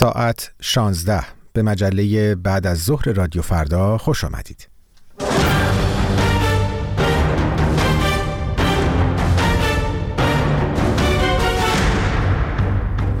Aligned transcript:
ساعت 0.00 0.50
16 0.60 1.24
به 1.52 1.62
مجله 1.62 2.34
بعد 2.34 2.66
از 2.66 2.78
ظهر 2.78 3.12
رادیو 3.12 3.42
فردا 3.42 3.98
خوش 3.98 4.24
آمدید. 4.24 4.68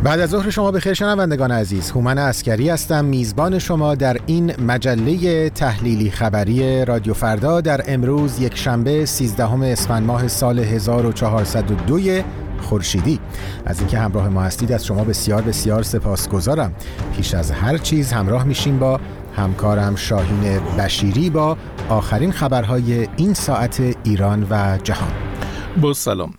بعد 0.04 0.20
از 0.20 0.30
ظهر 0.30 0.50
شما 0.50 0.70
بخیر 0.70 0.94
شنوندگان 0.94 1.50
عزیز. 1.52 1.90
هومن 1.90 2.18
اسکری 2.18 2.68
هستم. 2.68 3.04
میزبان 3.04 3.58
شما 3.58 3.94
در 3.94 4.16
این 4.26 4.60
مجله 4.60 5.50
تحلیلی 5.50 6.10
خبری 6.10 6.84
رادیو 6.84 7.14
فردا 7.14 7.60
در 7.60 7.84
امروز 7.86 8.40
یک 8.40 8.56
شنبه 8.56 9.06
13 9.06 9.44
اسفند 9.44 10.06
ماه 10.06 10.28
سال 10.28 10.58
1402 10.58 12.22
خورشیدی. 12.60 13.20
از 13.64 13.78
اینکه 13.78 13.98
همراه 13.98 14.28
ما 14.28 14.42
هستید 14.42 14.72
از 14.72 14.86
شما 14.86 15.04
بسیار 15.04 15.42
بسیار 15.42 15.82
سپاسگزارم. 15.82 16.72
پیش 17.16 17.34
از 17.34 17.50
هر 17.50 17.78
چیز 17.78 18.12
همراه 18.12 18.44
میشیم 18.44 18.78
با 18.78 19.00
همکارم 19.36 19.96
شاهین 19.96 20.60
بشیری 20.78 21.30
با 21.30 21.56
آخرین 21.88 22.32
خبرهای 22.32 23.08
این 23.16 23.34
ساعت 23.34 23.96
ایران 24.04 24.46
و 24.50 24.78
جهان. 24.84 25.12
با 25.80 25.92
سلام. 25.92 26.34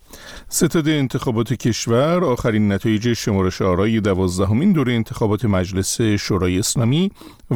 ستاد 0.49 0.87
انتخابات 0.89 1.53
کشور 1.53 2.23
آخرین 2.23 2.71
نتایج 2.71 3.13
شمارش 3.13 3.61
آرای 3.61 3.99
دوازدهمین 3.99 4.71
دوره 4.71 4.93
انتخابات 4.93 5.45
مجلس 5.45 6.01
شورای 6.01 6.59
اسلامی 6.59 7.11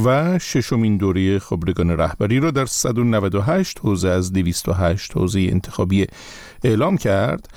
و 0.05 0.39
ششمین 0.39 0.97
دوره 0.97 1.39
خبرگان 1.39 1.91
رهبری 1.91 2.39
را 2.39 2.52
در 2.52 2.66
198 2.66 3.80
حوزه 3.80 4.09
از 4.09 4.34
208 4.34 5.11
حوزه 5.17 5.39
انتخابی 5.39 6.08
اعلام 6.63 6.97
کرد. 6.97 7.50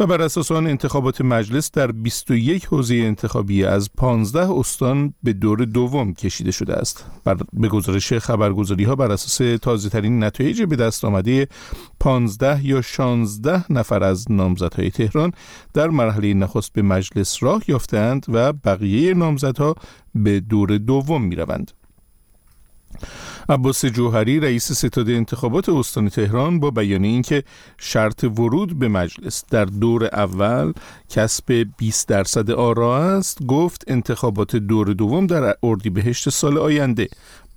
و 0.00 0.06
بر 0.06 0.22
اساس 0.22 0.52
آن 0.52 0.66
انتخابات 0.66 1.20
مجلس 1.20 1.70
در 1.70 1.92
21 1.92 2.64
حوزه 2.64 2.94
انتخابی 2.94 3.64
از 3.64 3.90
15 3.96 4.50
استان 4.50 5.14
به 5.22 5.32
دور 5.32 5.64
دوم 5.64 6.14
کشیده 6.14 6.50
شده 6.50 6.74
است 6.74 7.06
بر 7.24 7.36
به 7.52 7.68
گزارش 7.68 8.12
خبرگزاری 8.12 8.84
ها 8.84 8.94
بر 8.94 9.12
اساس 9.12 9.60
تازه 9.62 9.88
ترین 9.88 10.24
نتایج 10.24 10.62
به 10.62 10.76
دست 10.76 11.04
آمده 11.04 11.48
15 12.00 12.66
یا 12.66 12.82
16 12.82 13.72
نفر 13.72 14.04
از 14.04 14.32
نامزدهای 14.32 14.90
تهران 14.90 15.32
در 15.74 15.88
مرحله 15.88 16.34
نخست 16.34 16.72
به 16.72 16.82
مجلس 16.82 17.42
راه 17.42 17.62
یافتند 17.68 18.26
و 18.28 18.52
بقیه 18.52 19.14
نامزدها 19.14 19.74
به 20.14 20.40
دور 20.40 20.78
دوم 20.78 21.22
می 21.22 21.36
روند. 21.36 21.72
عباس 23.48 23.86
جوهری 23.86 24.40
رئیس 24.40 24.72
ستاد 24.72 25.10
انتخابات 25.10 25.68
استان 25.68 26.08
تهران 26.08 26.60
با 26.60 26.70
بیان 26.70 27.04
اینکه 27.04 27.42
شرط 27.78 28.24
ورود 28.24 28.78
به 28.78 28.88
مجلس 28.88 29.44
در 29.50 29.64
دور 29.64 30.04
اول 30.04 30.72
کسب 31.08 31.66
20 31.78 32.08
درصد 32.08 32.50
آرا 32.50 33.16
است 33.16 33.42
گفت 33.46 33.84
انتخابات 33.86 34.56
دور 34.56 34.92
دوم 34.92 35.26
در 35.26 35.54
اردیبهشت 35.62 36.28
سال 36.28 36.58
آینده 36.58 37.08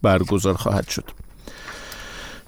برگزار 0.01 0.53
خواهد 0.53 0.87
شد. 0.87 1.03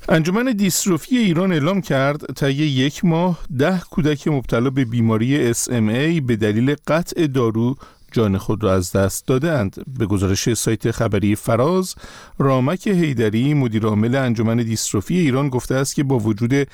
انجمن 0.10 0.52
دیستروفی 0.52 1.18
ایران 1.18 1.52
اعلام 1.52 1.82
کرد 1.82 2.26
تا 2.26 2.50
یک 2.50 3.06
ماه 3.06 3.40
ده 3.58 3.82
کودک 3.92 4.28
مبتلا 4.28 4.70
به 4.70 4.86
بیماری 4.86 5.54
SMA 5.54 6.22
به 6.22 6.36
دلیل 6.36 6.76
قطع 6.88 7.28
دارو 7.28 7.76
جان 8.12 8.38
خود 8.38 8.64
را 8.64 8.74
از 8.74 8.92
دست 8.92 9.28
دادند 9.28 9.76
به 10.00 10.06
گزارش 10.06 10.54
سایت 10.54 10.92
خبری 10.92 11.36
فراز 11.36 11.96
رامک 12.38 12.88
هیدری 12.88 13.54
مدیر 13.54 13.86
عامل 13.86 14.16
انجمن 14.16 14.58
دیستروفی 14.58 15.20
ایران 15.20 15.50
گفته 15.50 15.76
است 15.76 15.96
که 15.96 16.04
با 16.04 16.20
وجود 16.20 16.68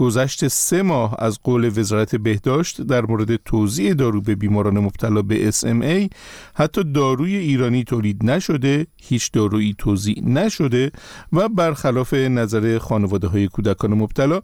گذشت 0.00 0.48
سه 0.48 0.82
ماه 0.82 1.16
از 1.18 1.38
قول 1.44 1.78
وزارت 1.78 2.16
بهداشت 2.16 2.82
در 2.82 3.06
مورد 3.06 3.36
توزیع 3.36 3.94
دارو 3.94 4.20
به 4.20 4.34
بیماران 4.34 4.78
مبتلا 4.78 5.22
به 5.22 5.50
SMA 5.50 6.14
حتی 6.54 6.84
داروی 6.84 7.36
ایرانی 7.36 7.84
تولید 7.84 8.24
نشده 8.24 8.86
هیچ 8.96 9.32
دارویی 9.32 9.74
توزیع 9.78 10.22
نشده 10.24 10.92
و 11.32 11.48
برخلاف 11.48 12.14
نظر 12.14 12.78
خانواده 12.78 13.28
های 13.28 13.48
کودکان 13.48 13.94
مبتلا 13.94 14.40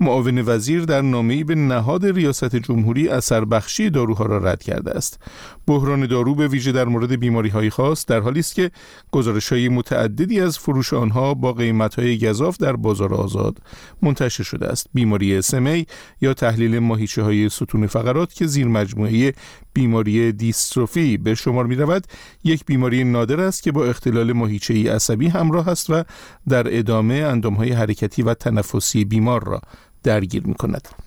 معاون 0.00 0.42
وزیر 0.46 0.84
در 0.84 1.00
نامه‌ای 1.00 1.44
به 1.44 1.54
نهاد 1.54 2.06
ریاست 2.06 2.56
جمهوری 2.56 3.08
اثر 3.08 3.44
بخشی 3.44 3.90
داروها 3.90 4.26
را 4.26 4.38
رد 4.38 4.62
کرده 4.62 4.90
است. 4.90 5.20
بحران 5.66 6.06
دارو 6.06 6.34
به 6.34 6.48
ویژه 6.48 6.72
در 6.72 6.84
مورد 6.84 7.12
بیماری 7.12 7.48
های 7.48 7.70
خاص 7.70 8.06
در 8.06 8.20
حالی 8.20 8.40
است 8.40 8.54
که 8.54 8.70
گزارش 9.10 9.52
های 9.52 9.68
متعددی 9.68 10.40
از 10.40 10.58
فروش 10.58 10.92
آنها 10.92 11.34
با 11.34 11.52
قیمت 11.52 11.94
های 11.94 12.18
گذاف 12.18 12.56
در 12.56 12.76
بازار 12.76 13.14
آزاد 13.14 13.58
منتشر 14.02 14.42
شده 14.42 14.66
است. 14.66 14.86
بیماری 14.94 15.36
اسمی 15.36 15.86
یا 16.20 16.34
تحلیل 16.34 16.78
ماهیچه 16.78 17.22
های 17.22 17.48
ستون 17.48 17.86
فقرات 17.86 18.34
که 18.34 18.46
زیر 18.46 18.66
مجموعه 18.66 19.34
بیماری 19.72 20.32
دیستروفی 20.32 21.16
به 21.16 21.34
شمار 21.34 21.66
می 21.66 21.74
رود 21.74 22.06
یک 22.44 22.64
بیماری 22.64 23.04
نادر 23.04 23.40
است 23.40 23.62
که 23.62 23.72
با 23.72 23.84
اختلال 23.84 24.32
ماهیچه 24.32 24.92
عصبی 24.92 25.28
همراه 25.28 25.68
است 25.68 25.90
و 25.90 26.04
در 26.48 26.78
ادامه 26.78 27.14
اندام 27.14 27.54
های 27.54 27.72
حرکتی 27.72 28.22
و 28.22 28.34
تنفسی 28.34 29.04
بیمار 29.04 29.44
را 29.44 29.60
درگیر 30.02 30.46
می 30.46 30.54
کند. 30.54 31.03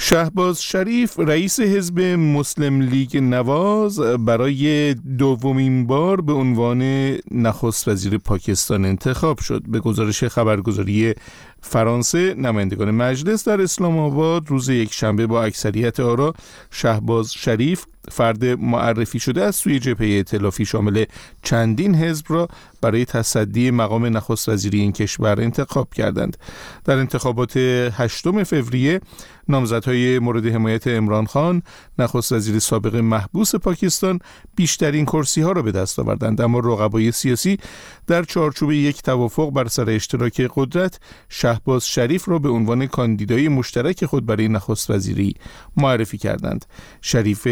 شهباز 0.00 0.62
شریف 0.62 1.18
رئیس 1.18 1.60
حزب 1.60 2.00
مسلم 2.00 2.80
لیگ 2.80 3.16
نواز 3.16 4.00
برای 4.00 4.94
دومین 4.94 5.86
بار 5.86 6.20
به 6.20 6.32
عنوان 6.32 6.82
نخست 7.30 7.88
وزیر 7.88 8.18
پاکستان 8.18 8.84
انتخاب 8.84 9.38
شد. 9.38 9.62
به 9.68 9.80
گزارش 9.80 10.24
خبرگزاری 10.24 11.14
فرانسه 11.60 12.34
نمایندگان 12.34 12.90
مجلس 12.90 13.48
در 13.48 13.60
اسلام 13.60 13.98
آباد 13.98 14.48
روز 14.48 14.68
یک 14.68 14.92
شنبه 14.92 15.26
با 15.26 15.42
اکثریت 15.42 16.00
آرا 16.00 16.34
شهباز 16.70 17.32
شریف 17.32 17.84
فرد 18.10 18.44
معرفی 18.44 19.18
شده 19.18 19.42
از 19.42 19.56
سوی 19.56 19.78
جبهه 19.78 20.08
ائتلافی 20.08 20.64
شامل 20.64 21.04
چندین 21.42 21.94
حزب 21.94 22.26
را 22.28 22.48
برای 22.80 23.04
تصدی 23.04 23.70
مقام 23.70 24.16
نخست 24.16 24.48
وزیری 24.48 24.80
این 24.80 24.92
کشور 24.92 25.40
انتخاب 25.40 25.94
کردند. 25.94 26.36
در 26.84 26.98
انتخابات 26.98 27.56
8 27.56 28.44
فوریه 28.44 29.00
نامزدهای 29.48 30.18
مورد 30.18 30.46
حمایت 30.46 30.86
امران 30.86 31.26
خان 31.26 31.62
نخست 31.98 32.32
وزیر 32.32 32.58
سابق 32.58 32.96
محبوس 32.96 33.54
پاکستان 33.54 34.18
بیشترین 34.56 35.04
کرسی 35.04 35.40
ها 35.40 35.52
را 35.52 35.62
به 35.62 35.72
دست 35.72 35.98
آوردند. 35.98 36.40
اما 36.40 36.58
رقبای 36.58 37.12
سیاسی 37.12 37.58
در 38.06 38.22
چارچوب 38.22 38.72
یک 38.72 39.02
توافق 39.02 39.50
بر 39.50 39.68
سر 39.68 39.90
اشتراک 39.90 40.50
قدرت 40.54 41.00
شهباز 41.28 41.86
شریف 41.86 42.28
را 42.28 42.38
به 42.38 42.48
عنوان 42.48 42.86
کاندیدای 42.86 43.48
مشترک 43.48 44.04
خود 44.04 44.26
برای 44.26 44.48
نخست 44.48 44.90
وزیری 44.90 45.34
معرفی 45.76 46.18
کردند. 46.18 46.64
شریف 47.02 47.48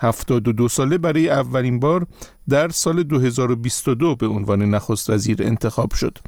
72 0.00 0.68
ساله 0.68 0.98
برای 0.98 1.28
اولین 1.28 1.80
بار 1.80 2.06
در 2.48 2.68
سال 2.68 3.02
2022 3.02 4.16
به 4.16 4.26
عنوان 4.26 4.62
نخست 4.62 5.10
وزیر 5.10 5.42
انتخاب 5.42 5.94
شد. 5.94 6.18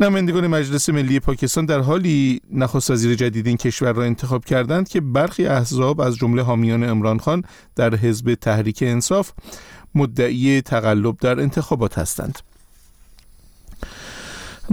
نمایندگان 0.00 0.46
مجلس 0.46 0.88
ملی 0.88 1.20
پاکستان 1.20 1.66
در 1.66 1.80
حالی 1.80 2.40
نخست 2.52 2.90
وزیر 2.90 3.14
جدید 3.14 3.46
این 3.46 3.56
کشور 3.56 3.92
را 3.92 4.04
انتخاب 4.04 4.44
کردند 4.44 4.88
که 4.88 5.00
برخی 5.00 5.46
احزاب 5.46 6.00
از 6.00 6.16
جمله 6.16 6.42
حامیان 6.42 6.84
امران 6.84 7.18
خان 7.18 7.44
در 7.76 7.94
حزب 7.94 8.34
تحریک 8.34 8.84
انصاف 8.86 9.30
مدعی 9.94 10.60
تقلب 10.60 11.18
در 11.18 11.40
انتخابات 11.40 11.98
هستند. 11.98 12.38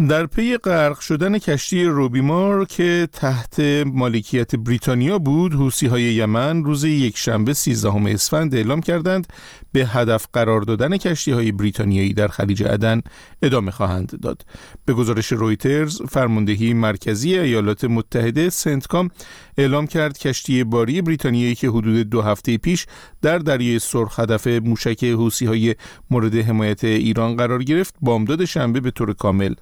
در 0.07 0.25
پی 0.25 0.57
غرق 0.57 0.99
شدن 0.99 1.37
کشتی 1.37 1.83
روبیمار 1.83 2.65
که 2.65 3.07
تحت 3.13 3.59
مالکیت 3.85 4.55
بریتانیا 4.55 5.19
بود 5.19 5.53
حوسی 5.53 5.87
های 5.87 6.03
یمن 6.03 6.63
روز 6.63 6.83
یک 6.83 7.17
شنبه 7.17 7.53
13 7.53 7.89
اسفند 7.89 8.55
اعلام 8.55 8.81
کردند 8.81 9.27
به 9.71 9.85
هدف 9.85 10.27
قرار 10.33 10.61
دادن 10.61 10.97
کشتی 10.97 11.31
های 11.31 11.51
بریتانیایی 11.51 12.13
در 12.13 12.27
خلیج 12.27 12.63
عدن 12.63 13.01
ادامه 13.41 13.71
خواهند 13.71 14.19
داد. 14.21 14.45
به 14.85 14.93
گزارش 14.93 15.31
رویترز 15.31 16.01
فرماندهی 16.01 16.73
مرکزی 16.73 17.37
ایالات 17.37 17.83
متحده 17.83 18.49
سنتکام 18.49 19.09
اعلام 19.57 19.87
کرد 19.87 20.17
کشتی 20.17 20.63
باری 20.63 21.01
بریتانیایی 21.01 21.55
که 21.55 21.69
حدود 21.69 22.09
دو 22.09 22.21
هفته 22.21 22.57
پیش 22.57 22.85
در 23.21 23.37
دریای 23.37 23.79
سرخ 23.79 24.19
هدف 24.19 24.47
موشک 24.47 25.03
حوسی 25.03 25.45
های 25.45 25.75
مورد 26.09 26.35
حمایت 26.35 26.83
ایران 26.83 27.35
قرار 27.35 27.63
گرفت 27.63 27.95
بامداد 28.01 28.45
شنبه 28.45 28.79
به 28.79 28.91
طور 28.91 29.13
کامل 29.13 29.53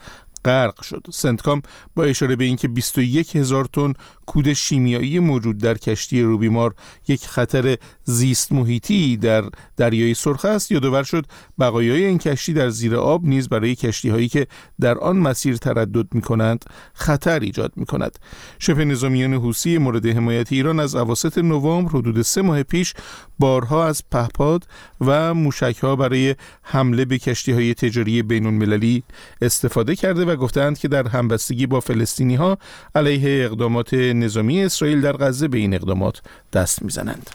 غرق 0.46 0.82
شد. 0.82 1.06
سنتکام 1.12 1.62
با 1.96 2.04
اشاره 2.04 2.36
به 2.36 2.44
اینکه 2.44 2.68
21 2.68 3.36
هزار 3.36 3.66
تن 3.66 3.94
کود 4.26 4.54
شیمیایی 4.54 5.20
موجود 5.20 5.58
در 5.58 5.78
کشتی 5.78 6.22
روبیمار 6.22 6.76
یک 7.08 7.26
خطر 7.26 7.78
زیست 8.04 8.52
محیطی 8.52 9.18
در 9.18 9.44
دریای 9.78 10.14
سرخ 10.14 10.46
است 10.46 10.72
یادآور 10.72 11.04
شد 11.04 11.26
بقایای 11.60 12.06
این 12.06 12.18
کشتی 12.18 12.54
در 12.54 12.70
زیر 12.70 12.96
آب 12.96 13.26
نیز 13.26 13.50
برای 13.50 13.76
کشتی 13.76 14.10
هایی 14.10 14.28
که 14.28 14.48
در 14.80 14.98
آن 14.98 15.18
مسیر 15.18 15.58
تردد 15.58 16.14
می 16.14 16.22
کنند 16.22 16.66
خطر 16.94 17.40
ایجاد 17.40 17.72
می 17.76 17.86
کند 17.86 18.20
شبه 18.60 18.86
نظامیان 18.86 19.34
حوسی 19.34 19.78
مورد 19.78 20.06
حمایت 20.06 20.52
ایران 20.52 20.80
از 20.80 20.96
اواسط 20.96 21.38
نوامبر 21.38 21.92
حدود 21.92 22.22
سه 22.22 22.42
ماه 22.42 22.64
پیش 22.64 22.94
بارها 23.40 23.88
از 23.88 24.04
پهپاد 24.12 24.68
و 25.02 25.34
موشک 25.34 25.78
ها 25.82 25.96
برای 25.96 26.36
حمله 26.62 27.06
به 27.06 27.18
کشتی 27.18 27.52
های 27.52 27.74
تجاری 27.74 28.24
بین 28.24 28.46
المللی 28.46 29.04
استفاده 29.42 29.96
کرده 29.96 30.26
و 30.28 30.36
گفتند 30.36 30.78
که 30.80 30.88
در 30.88 31.08
همبستگی 31.08 31.68
با 31.68 31.80
فلسطینی 31.80 32.36
ها 32.36 32.58
علیه 32.96 33.46
اقدامات 33.46 33.94
نظامی 33.94 34.64
اسرائیل 34.64 35.02
در 35.02 35.18
غزه 35.18 35.48
به 35.48 35.58
این 35.58 35.74
اقدامات 35.74 36.22
دست 36.54 36.82
می‌زنند. 36.82 37.30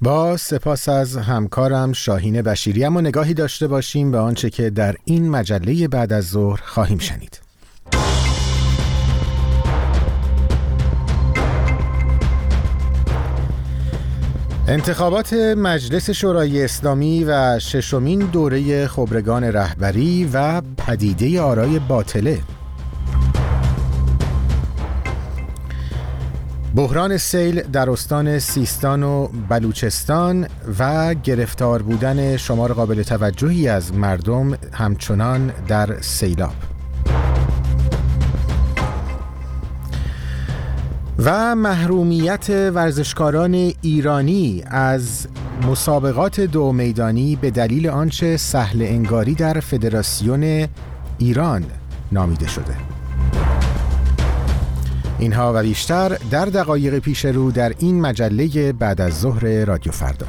با 0.00 0.36
سپاس 0.36 0.88
از 0.88 1.16
همکارم 1.16 1.92
شاهین 1.92 2.42
بشیری 2.42 2.84
اما 2.84 3.00
نگاهی 3.00 3.34
داشته 3.34 3.66
باشیم 3.68 4.10
به 4.10 4.18
آنچه 4.18 4.50
که 4.50 4.70
در 4.70 4.96
این 5.04 5.30
مجله 5.30 5.88
بعد 5.88 6.12
از 6.12 6.28
ظهر 6.28 6.60
خواهیم 6.64 6.98
شنید 6.98 7.51
انتخابات 14.68 15.32
مجلس 15.32 16.10
شورای 16.10 16.64
اسلامی 16.64 17.24
و 17.24 17.58
ششمین 17.58 18.18
دوره 18.18 18.86
خبرگان 18.86 19.44
رهبری 19.44 20.30
و 20.32 20.60
پدیده 20.60 21.40
آرای 21.40 21.78
باطله. 21.78 22.38
بحران 26.74 27.16
سیل 27.16 27.62
در 27.62 27.90
استان 27.90 28.38
سیستان 28.38 29.02
و 29.02 29.28
بلوچستان 29.48 30.46
و 30.78 31.14
گرفتار 31.14 31.82
بودن 31.82 32.36
شمار 32.36 32.72
قابل 32.72 33.02
توجهی 33.02 33.68
از 33.68 33.94
مردم 33.94 34.54
همچنان 34.72 35.52
در 35.68 36.00
سیلاب. 36.00 36.71
و 41.24 41.54
محرومیت 41.54 42.50
ورزشکاران 42.50 43.72
ایرانی 43.82 44.62
از 44.66 45.26
مسابقات 45.68 46.40
دو 46.40 46.72
میدانی 46.72 47.36
به 47.36 47.50
دلیل 47.50 47.88
آنچه 47.88 48.36
سهل 48.36 48.82
انگاری 48.82 49.34
در 49.34 49.60
فدراسیون 49.60 50.68
ایران 51.18 51.64
نامیده 52.12 52.48
شده. 52.48 52.76
اینها 55.18 55.52
و 55.54 55.62
بیشتر 55.62 56.18
در 56.30 56.44
دقایق 56.44 56.98
پیش 56.98 57.24
رو 57.24 57.50
در 57.50 57.72
این 57.78 58.00
مجله 58.00 58.72
بعد 58.72 59.00
از 59.00 59.20
ظهر 59.20 59.64
رادیو 59.64 59.92
فردا. 59.92 60.26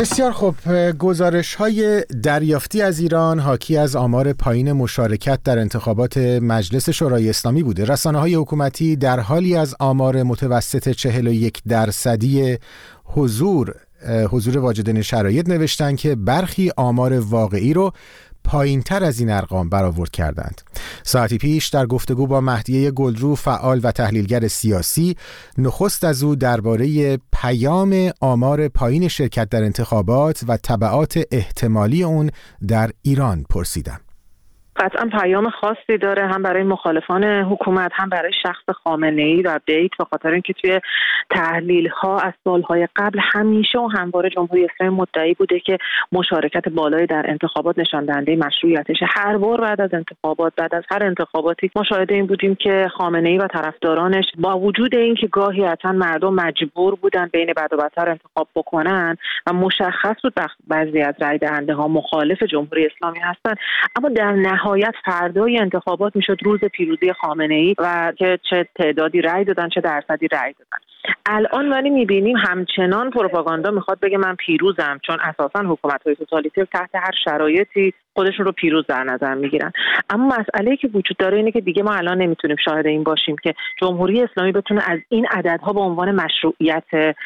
بسیار 0.00 0.32
خوب 0.32 0.54
گزارش 0.98 1.54
های 1.54 2.04
دریافتی 2.22 2.82
از 2.82 2.98
ایران 2.98 3.38
حاکی 3.38 3.76
از 3.76 3.96
آمار 3.96 4.32
پایین 4.32 4.72
مشارکت 4.72 5.42
در 5.42 5.58
انتخابات 5.58 6.16
مجلس 6.18 6.90
شورای 6.90 7.30
اسلامی 7.30 7.62
بوده. 7.62 7.84
رسانه 7.84 8.18
های 8.18 8.34
حکومتی 8.34 8.96
در 8.96 9.20
حالی 9.20 9.56
از 9.56 9.74
آمار 9.80 10.22
متوسط 10.22 10.88
41 10.88 11.62
درصدی 11.68 12.58
حضور 13.04 13.74
حضور 14.30 14.58
واجدین 14.58 15.02
شرایط 15.02 15.48
نوشتن 15.48 15.96
که 15.96 16.14
برخی 16.14 16.70
آمار 16.76 17.12
واقعی 17.12 17.72
رو 17.72 17.92
پایین 18.44 18.82
تر 18.82 19.04
از 19.04 19.20
این 19.20 19.30
ارقام 19.30 19.68
برآورد 19.68 20.10
کردند. 20.10 20.60
ساعتی 21.02 21.38
پیش 21.38 21.68
در 21.68 21.86
گفتگو 21.86 22.26
با 22.26 22.40
مهدیه 22.40 22.90
گلرو 22.90 23.34
فعال 23.34 23.80
و 23.82 23.92
تحلیلگر 23.92 24.48
سیاسی 24.48 25.16
نخست 25.58 26.04
از 26.04 26.22
او 26.22 26.36
درباره 26.36 27.18
پیام 27.32 28.10
آمار 28.20 28.68
پایین 28.68 29.08
شرکت 29.08 29.48
در 29.48 29.64
انتخابات 29.64 30.44
و 30.48 30.56
طبعات 30.56 31.20
احتمالی 31.30 32.02
اون 32.02 32.30
در 32.68 32.90
ایران 33.02 33.44
پرسیدم. 33.50 34.00
قطعا 34.80 35.08
پیام 35.20 35.50
خاصی 35.50 35.98
داره 36.00 36.26
هم 36.26 36.42
برای 36.42 36.62
مخالفان 36.62 37.24
حکومت 37.24 37.90
هم 37.94 38.08
برای 38.08 38.32
شخص 38.42 38.64
خامنه 38.84 39.22
ای 39.22 39.42
و 39.42 39.60
بیت 39.66 39.90
به 39.98 40.04
خاطر 40.04 40.30
اینکه 40.30 40.52
توی 40.52 40.80
تحلیل 41.30 41.88
ها 41.88 42.18
از 42.18 42.32
سالهای 42.44 42.88
قبل 42.96 43.20
همیشه 43.22 43.78
و 43.78 43.86
همواره 43.86 44.30
جمهوری 44.30 44.64
اسلامی 44.64 44.96
مدعی 44.96 45.34
بوده 45.34 45.60
که 45.60 45.78
مشارکت 46.12 46.68
بالایی 46.68 47.06
در 47.06 47.24
انتخابات 47.28 47.78
نشان 47.78 48.04
دهنده 48.04 48.36
مشروعیتش 48.36 48.96
هر 49.02 49.36
بار 49.36 49.60
بعد 49.60 49.80
از 49.80 49.94
انتخابات 49.94 50.52
بعد 50.56 50.74
از 50.74 50.84
هر 50.90 51.04
انتخاباتی 51.04 51.70
مشاهده 51.76 52.14
این 52.14 52.26
بودیم 52.26 52.54
که 52.54 52.88
خامنه 52.96 53.28
ای 53.28 53.38
و 53.38 53.46
طرفدارانش 53.46 54.24
با 54.38 54.58
وجود 54.58 54.94
اینکه 54.94 55.26
گاهی 55.26 55.64
اصلا 55.64 55.92
مردم 55.92 56.34
مجبور 56.34 56.94
بودن 56.94 57.30
بین 57.32 57.52
بد 57.56 57.72
و 57.72 57.76
بدتر 57.76 58.08
انتخاب 58.08 58.48
بکنن 58.54 59.16
و 59.46 59.52
مشخص 59.52 60.16
بود 60.22 60.32
بعضی 60.68 61.00
از 61.00 61.14
رای 61.20 61.38
دهنده 61.38 61.74
ها 61.74 61.88
مخالف 61.88 62.42
جمهوری 62.42 62.86
اسلامی 62.86 63.18
هستند 63.18 63.58
اما 63.96 64.08
در 64.08 64.32
نهایت 64.32 64.69
فردای 65.04 65.58
انتخابات 65.58 66.16
می‌شد 66.16 66.36
روز 66.44 66.60
پیروزی 66.60 67.12
خامنه 67.12 67.54
ای 67.54 67.74
و 67.78 68.12
که 68.18 68.38
چه 68.50 68.68
تعدادی 68.76 69.20
رأی 69.20 69.44
دادن 69.44 69.68
چه 69.68 69.80
درصدی 69.80 70.28
رأی 70.28 70.52
دادن. 70.52 70.84
الان 71.26 71.68
ولی 71.72 71.90
می‌بینیم 71.90 72.36
همچنان 72.36 73.10
پروپاگاندا 73.10 73.70
می‌خواد 73.70 74.00
بگه 74.00 74.18
من 74.18 74.36
پیروزم 74.36 74.98
چون 75.06 75.16
اساسا 75.20 75.60
حکومت 75.60 76.02
های 76.06 76.16
توتالیتر 76.16 76.64
تحت 76.64 76.90
هر 76.94 77.10
شرایطی 77.24 77.94
خودشون 78.14 78.46
رو 78.46 78.52
پیروز 78.52 78.84
در 78.88 79.04
نظر 79.04 79.34
می‌گیرن. 79.34 79.72
اما 80.10 80.36
مسئله 80.38 80.76
که 80.76 80.88
وجود 80.88 81.16
داره 81.18 81.36
اینه 81.36 81.52
که 81.52 81.60
دیگه 81.60 81.82
ما 81.82 81.92
الان 81.92 82.18
نمی‌تونیم 82.22 82.56
شاهد 82.64 82.86
این 82.86 83.04
باشیم 83.04 83.36
که 83.42 83.54
جمهوری 83.80 84.22
اسلامی 84.22 84.52
بتونه 84.52 84.82
از 84.90 84.98
این 85.08 85.26
عددها 85.30 85.72
به 85.72 85.80
عنوان 85.80 86.10
مشروعیت 86.10 87.16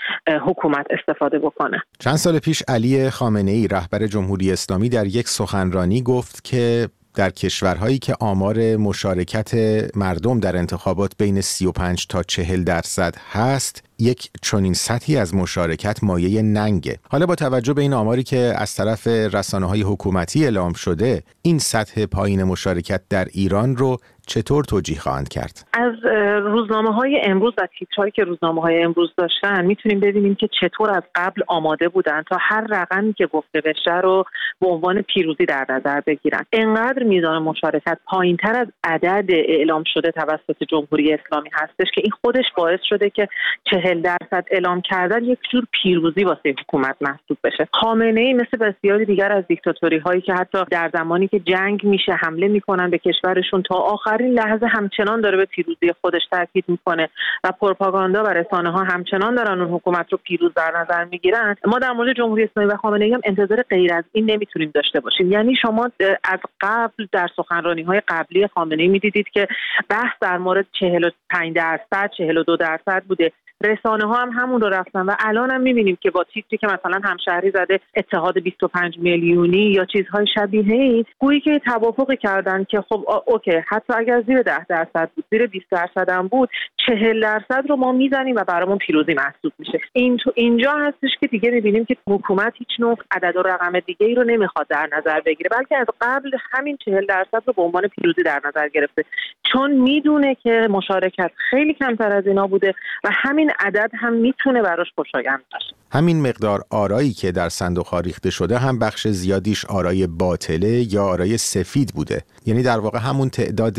حکومت 0.46 0.86
استفاده 0.90 1.38
بکنه. 1.38 1.82
چند 1.98 2.16
سال 2.16 2.38
پیش 2.38 2.62
علی 2.68 3.10
خامنه 3.10 3.50
ای 3.50 3.68
رهبر 3.68 4.06
جمهوری 4.06 4.52
اسلامی 4.52 4.88
در 4.88 5.06
یک 5.06 5.28
سخنرانی 5.28 6.02
گفت 6.02 6.44
که 6.44 6.88
در 7.14 7.30
کشورهایی 7.30 7.98
که 7.98 8.14
آمار 8.20 8.76
مشارکت 8.76 9.54
مردم 9.96 10.40
در 10.40 10.56
انتخابات 10.56 11.12
بین 11.18 11.40
35 11.40 12.06
تا 12.06 12.22
40 12.22 12.64
درصد 12.64 13.14
هست 13.30 13.82
یک 13.98 14.30
چنین 14.42 14.74
سطحی 14.74 15.16
از 15.16 15.34
مشارکت 15.34 16.04
مایه 16.04 16.42
ننگه. 16.42 16.98
حالا 17.10 17.26
با 17.26 17.34
توجه 17.34 17.72
به 17.72 17.82
این 17.82 17.92
آماری 17.92 18.22
که 18.22 18.54
از 18.56 18.74
طرف 18.74 19.06
رسانه 19.06 19.66
های 19.66 19.82
حکومتی 19.82 20.44
اعلام 20.44 20.72
شده 20.72 21.22
این 21.42 21.58
سطح 21.58 22.06
پایین 22.06 22.44
مشارکت 22.44 23.00
در 23.08 23.28
ایران 23.32 23.76
رو 23.76 23.98
چطور 24.26 24.64
توجیه 24.64 24.98
خواهند 24.98 25.28
کرد؟ 25.28 25.66
از 25.72 25.94
روزنامه 26.42 26.94
های 26.94 27.20
امروز 27.24 27.52
و 27.58 27.68
تیترهایی 27.78 28.12
که 28.12 28.24
روزنامه 28.24 28.60
های 28.60 28.82
امروز 28.82 29.10
داشتن 29.16 29.64
می‌تونیم 29.64 30.00
ببینیم 30.00 30.34
که 30.34 30.48
چطور 30.60 30.90
از 30.90 31.02
قبل 31.14 31.42
آماده 31.46 31.88
بودن 31.88 32.22
تا 32.22 32.36
هر 32.40 32.66
رقمی 32.70 33.12
که 33.12 33.26
گفته 33.26 33.60
بشه 33.60 34.00
رو 34.00 34.24
به 34.60 34.66
عنوان 34.66 35.02
پیروزی 35.02 35.46
در 35.46 35.66
نظر 35.68 36.00
بگیرن. 36.00 36.44
انقدر 36.52 37.02
میزان 37.02 37.42
مشارکت 37.42 37.98
پایین 38.06 38.36
تر 38.36 38.56
از 38.56 38.66
عدد 38.84 39.24
اعلام 39.28 39.84
شده 39.94 40.10
توسط 40.10 40.64
جمهوری 40.68 41.12
اسلامی 41.12 41.50
هستش 41.52 41.86
که 41.94 42.00
این 42.00 42.12
خودش 42.22 42.44
باعث 42.56 42.80
شده 42.88 43.10
که 43.10 43.28
چهل 43.70 44.00
درصد 44.00 44.44
اعلام 44.50 44.80
کردن 44.80 45.24
یک 45.24 45.38
جور 45.52 45.64
پیروزی 45.82 46.24
واسه 46.24 46.54
حکومت 46.60 46.96
محسوب 47.00 47.38
بشه. 47.44 47.68
خامنه 47.72 48.20
ای 48.20 48.34
مثل 48.34 48.56
بسیاری 48.56 49.04
دیگر 49.04 49.32
از 49.32 49.44
دیکتاتوری 49.48 49.98
هایی 49.98 50.20
که 50.20 50.34
حتی 50.34 50.58
در 50.70 50.90
زمانی 50.94 51.28
که 51.28 51.38
جنگ 51.40 51.84
میشه 51.84 52.12
حمله 52.12 52.48
می‌کنن 52.48 52.90
به 52.90 52.98
کشورشون 52.98 53.62
تا 53.62 53.74
آخرین 54.14 54.32
لحظه 54.32 54.66
همچنان 54.66 55.20
داره 55.20 55.36
به 55.36 55.44
پیروزی 55.44 55.92
خودش 56.00 56.22
تاکید 56.30 56.64
می‌کنه 56.68 57.08
و 57.44 57.52
پروپاگاندا 57.60 58.24
و 58.24 58.26
رسانه 58.26 58.70
ها 58.70 58.84
همچنان 58.84 59.34
دارن 59.34 59.60
اون 59.60 59.70
حکومت 59.70 60.12
رو 60.12 60.18
پیروز 60.24 60.54
در 60.54 60.72
نظر 60.80 61.04
می‌گیرن. 61.04 61.56
ما 61.66 61.78
در 61.78 61.92
مورد 61.92 62.16
جمهوری 62.16 62.44
اسلامی 62.44 62.72
و 62.72 62.76
خامنه 62.76 63.04
ای 63.04 63.12
هم 63.12 63.20
انتظار 63.24 63.62
غیر 63.62 63.94
از 63.94 64.04
این 64.12 64.30
نمی‌تونیم 64.30 64.70
داشته 64.74 65.00
باشیم. 65.00 65.32
یعنی 65.32 65.56
شما 65.56 65.90
از 66.24 66.38
قبل 66.60 67.06
در 67.12 67.28
سخنرانی 67.36 67.82
های 67.82 68.02
قبلی 68.08 68.46
خامنه 68.46 68.82
ای 68.82 68.88
می‌دیدید 68.88 69.28
که 69.28 69.48
بحث 69.88 70.12
در 70.20 70.38
مورد 70.38 70.66
45 70.80 71.56
درصد 71.56 72.10
42 72.16 72.56
درصد 72.56 73.02
بوده. 73.08 73.32
رسانه 73.64 74.04
ها 74.04 74.14
هم 74.14 74.30
همون 74.30 74.60
رو 74.60 74.68
رفتن 74.68 75.00
و 75.00 75.14
الان 75.18 75.50
هم 75.50 75.60
می‌بینیم 75.60 75.98
که 76.00 76.10
با 76.10 76.24
تیتری 76.24 76.58
که 76.58 76.66
مثلا 76.66 77.00
همشهری 77.04 77.50
زده 77.50 77.80
اتحاد 77.96 78.38
25 78.38 78.98
میلیونی 78.98 79.58
یا 79.58 79.84
چیزهای 79.84 80.26
شبیه 80.34 80.74
این 80.74 81.04
گویی 81.18 81.40
که 81.40 81.58
توافقی 81.58 82.16
کردن 82.16 82.64
که 82.64 82.80
خب 82.80 83.04
اوکی 83.26 83.52
حتی 83.68 83.92
اگر 83.92 84.22
زیر 84.22 84.42
10 84.42 84.64
درصد 84.64 85.10
بود 85.14 85.24
زیر 85.30 85.46
20 85.46 85.66
درصد 85.70 86.10
هم 86.10 86.28
بود 86.28 86.48
40 86.86 87.20
درصد 87.20 87.64
رو 87.68 87.76
ما 87.76 87.92
می‌زنیم 87.92 88.36
و 88.36 88.44
برامون 88.44 88.78
پیروزی 88.78 89.14
محسوب 89.14 89.52
میشه. 89.58 89.80
این 89.92 90.16
تو 90.16 90.32
اینجا 90.34 90.72
هستش 90.72 91.10
که 91.20 91.26
دیگه 91.26 91.50
می‌بینیم 91.50 91.84
که 91.84 91.96
حکومت 92.06 92.52
هیچ 92.58 92.68
نوع 92.78 92.98
عدد 93.10 93.36
و 93.36 93.42
رقم 93.42 93.80
دیگه 93.80 94.06
ای 94.06 94.14
رو 94.14 94.24
نمی‌خواد 94.24 94.66
در 94.68 94.88
نظر 94.92 95.20
بگیره 95.20 95.50
بلکه 95.50 95.76
از 95.76 95.86
قبل 96.00 96.30
همین 96.52 96.76
40 96.84 97.06
درصد 97.06 97.42
رو 97.46 97.52
به 97.52 97.62
عنوان 97.62 97.88
پیروزی 97.88 98.22
در 98.22 98.40
نظر 98.44 98.68
گرفته. 98.68 99.04
چون 99.52 99.70
می‌دونه 99.70 100.34
که 100.34 100.68
مشارکت 100.70 101.30
خیلی 101.50 101.74
کمتر 101.74 102.12
از 102.12 102.26
اینا 102.26 102.46
بوده 102.46 102.74
و 103.04 103.08
همین 103.12 103.50
عدد 103.58 103.90
هم 104.00 104.12
می‌تونه 104.12 104.62
براش 104.62 104.86
خوشایند 104.94 105.40
باشه. 105.52 105.74
همین 105.92 106.28
مقدار 106.28 106.64
آرایی 106.70 107.12
که 107.12 107.32
در 107.32 107.48
صندوق 107.48 107.94
ریخته 107.94 108.30
شده 108.30 108.58
هم 108.58 108.78
بخش 108.78 109.08
زیادیش 109.08 109.64
آرای 109.64 110.06
باطله 110.06 110.94
یا 110.94 111.04
آرای 111.04 111.38
سفید 111.38 111.92
بوده. 111.94 112.22
یعنی 112.46 112.62
در 112.62 112.78
واقع 112.78 112.98
همون 112.98 113.30
تعداد 113.30 113.78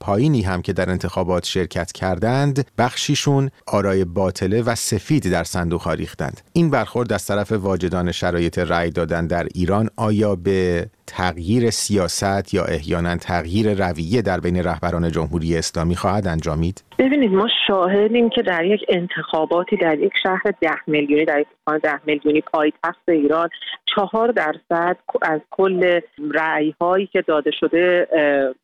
پایینی 0.00 0.42
هم 0.42 0.62
که 0.62 0.72
در 0.72 0.90
انتخابات 0.90 1.44
شرکت 1.44 1.92
کردند 1.92 2.66
بخشیشون 2.78 3.50
آرای 3.66 4.04
باطله 4.04 4.62
و 4.62 4.74
سفید 4.74 5.32
در 5.32 5.44
صندوق 5.44 5.88
ریختند. 5.88 6.40
این 6.52 6.70
برخورد 6.70 7.12
از 7.12 7.26
طرف 7.26 7.52
واجدان 7.52 8.12
شرایط 8.12 8.58
رأی 8.58 8.90
دادن 8.90 9.26
در 9.26 9.46
ایران 9.54 9.88
آیا 9.96 10.34
به 10.34 10.86
تغییر 11.06 11.70
سیاست 11.70 12.54
یا 12.54 12.64
احیانا 12.64 13.16
تغییر 13.16 13.88
رویه 13.88 14.22
در 14.22 14.40
بین 14.40 14.64
رهبران 14.64 15.10
جمهوری 15.10 15.56
اسلامی 15.56 15.96
خواهد 15.96 16.26
انجامید؟ 16.26 16.84
ببینید 16.98 17.32
ما 17.32 17.48
شاهدیم 17.66 18.30
که 18.30 18.42
در 18.42 18.64
یک 18.64 18.80
انتخاباتی 18.88 19.76
در 19.76 19.98
یک 19.98 20.12
شهر 20.22 20.42
ده 20.60 20.76
میلیونی 20.86 21.24
در 21.24 21.40
یک 21.40 21.46
ده 21.82 22.00
میلیونی 22.06 22.40
پایتخت 22.40 23.08
ایران 23.08 23.48
چهار 23.94 24.32
درصد 24.32 24.96
از 25.22 25.40
کل 25.50 26.00
رأی 26.34 26.74
هایی 26.80 27.06
که 27.06 27.22
داده 27.22 27.50
شده 27.60 28.08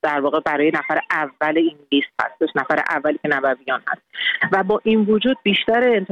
در 0.02 0.20
واقع 0.20 0.40
برای 0.40 0.72
نفر 0.74 1.00
اول 1.20 1.58
این 1.58 1.76
لیست 1.92 2.08
هستش 2.20 2.48
نفر 2.56 2.82
اولی 2.90 3.18
که 3.22 3.28
نبویان 3.28 3.82
هست. 3.88 4.02
و 4.52 4.62
با 4.62 4.80
این 4.84 5.00
وجود 5.00 5.36
بیشتر 5.42 6.04